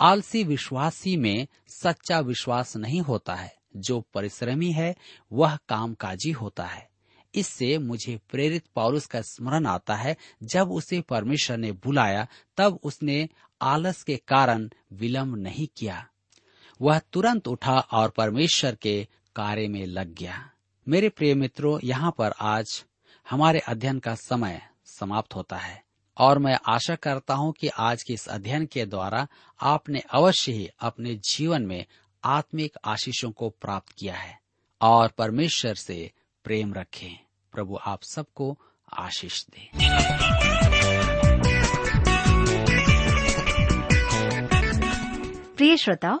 आलसी 0.00 0.44
विश्वासी 0.44 1.16
में 1.16 1.46
सच्चा 1.68 2.20
विश्वास 2.20 2.76
नहीं 2.76 3.00
होता 3.00 3.34
है, 3.34 3.56
जो 3.76 4.00
परिश्रमी 4.14 4.72
है, 4.72 4.96
वह 5.32 5.56
कामकाजी 5.68 6.30
होता 6.30 6.64
है। 6.64 6.88
इससे 7.34 7.78
मुझे 7.78 8.20
प्रेरित 8.30 8.64
पौलुस 8.74 9.06
का 9.06 9.20
स्मरण 9.20 9.66
आता 9.66 9.94
है, 9.94 10.16
जब 10.42 10.70
उसे 10.70 11.00
परमेश्वर 11.00 11.56
ने 11.56 11.72
बुलाया, 11.72 12.26
तब 12.56 12.80
उसने 12.82 13.28
आलस 13.62 14.02
के 14.02 14.16
कारण 14.16 14.70
विलंब 14.92 15.36
नहीं 15.36 15.68
किया। 15.76 16.08
वह 16.80 16.98
तुरंत 17.12 17.48
उठा 17.48 17.78
और 17.78 18.10
परमेश्वर 18.10 18.74
के 18.74 19.06
कार्य 19.36 19.68
में 19.68 19.86
लग 19.86 20.14
गया। 20.14 20.50
मेरे 20.86 21.08
प्रिय 21.08 21.34
मित्रों, 21.34 21.78
यहाँ 21.84 22.14
पर 22.18 22.34
आज 22.40 22.84
हमारे 23.30 23.58
अध्ययन 23.58 23.98
का 23.98 24.14
समय 24.14 24.60
समाप्त 24.86 25.34
होता 25.34 25.56
है 25.56 25.82
और 26.16 26.38
मैं 26.38 26.58
आशा 26.66 26.94
करता 26.94 27.34
हूँ 27.34 27.52
कि 27.52 27.68
आज 27.68 28.02
के 28.02 28.14
इस 28.14 28.28
अध्ययन 28.28 28.66
के 28.66 28.86
द्वारा 28.86 29.26
आपने 29.60 30.02
अवश्य 30.10 30.52
ही 30.52 30.68
अपने 30.80 31.14
जीवन 31.14 31.62
में 31.62 31.84
आत्मिक 32.24 32.72
आशीषों 32.84 33.30
को 33.30 33.48
प्राप्त 33.50 33.92
किया 33.98 34.14
है 34.14 34.38
और 34.80 35.08
परमेश्वर 35.08 35.74
से 35.74 36.10
प्रेम 36.44 36.74
रखें। 36.74 37.18
प्रभु 37.52 37.78
आप 37.86 38.02
सबको 38.02 38.58
आशीष 38.92 39.44
दे। 39.46 39.70
प्रिय 45.56 45.76
श्रोताओ 45.76 46.20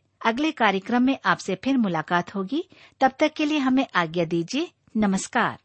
अगले 0.25 0.51
कार्यक्रम 0.51 1.01
में 1.01 1.17
आपसे 1.25 1.55
फिर 1.63 1.77
मुलाकात 1.77 2.35
होगी। 2.35 2.69
तब 3.01 3.11
तक 3.19 3.33
के 3.37 3.45
लिए 3.45 3.57
हमें 3.57 3.87
आज्ञा 3.95 4.25
दीजिए। 4.25 4.71
नमस्कार। 4.97 5.57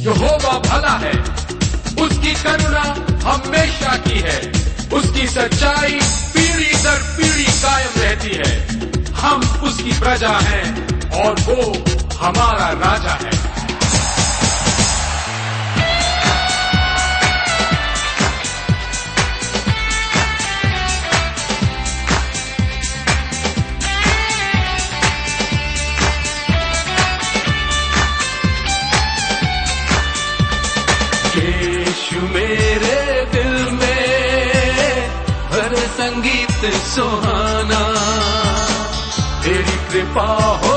यहोवा 0.00 0.58
भला 0.58 0.96
है। 0.98 1.20
उसकी 2.04 2.34
करुणा 2.42 2.82
हमेशा 3.30 3.96
की 3.96 4.18
है। 4.18 4.52
उसकी 4.92 5.26
सच्चाई 5.26 6.00
और 11.24 11.40
वो 11.48 11.58
हमारा 12.20 12.70
राजा 12.84 13.18
है। 13.24 13.32
मेरे 32.34 33.24
दिल 33.32 33.52
में 33.72 35.08
भर 35.50 35.74
संगीत 35.96 36.64
सुहाना 36.86 37.82
तेरी 39.44 39.76
कृपा 39.90 40.26
हो 40.64 40.73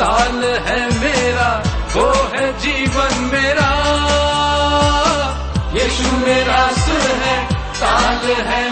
साल 0.00 0.44
है 0.44 1.00
मेरा 1.00 1.48
वो 1.94 2.04
है 2.34 2.58
जीवन 2.58 3.18
मेरा। 3.32 3.68
यीशु 5.74 6.16
मेरा 6.16 6.70
सुर 6.72 7.10
है 7.24 7.36
साल 7.74 8.30
है 8.48 8.69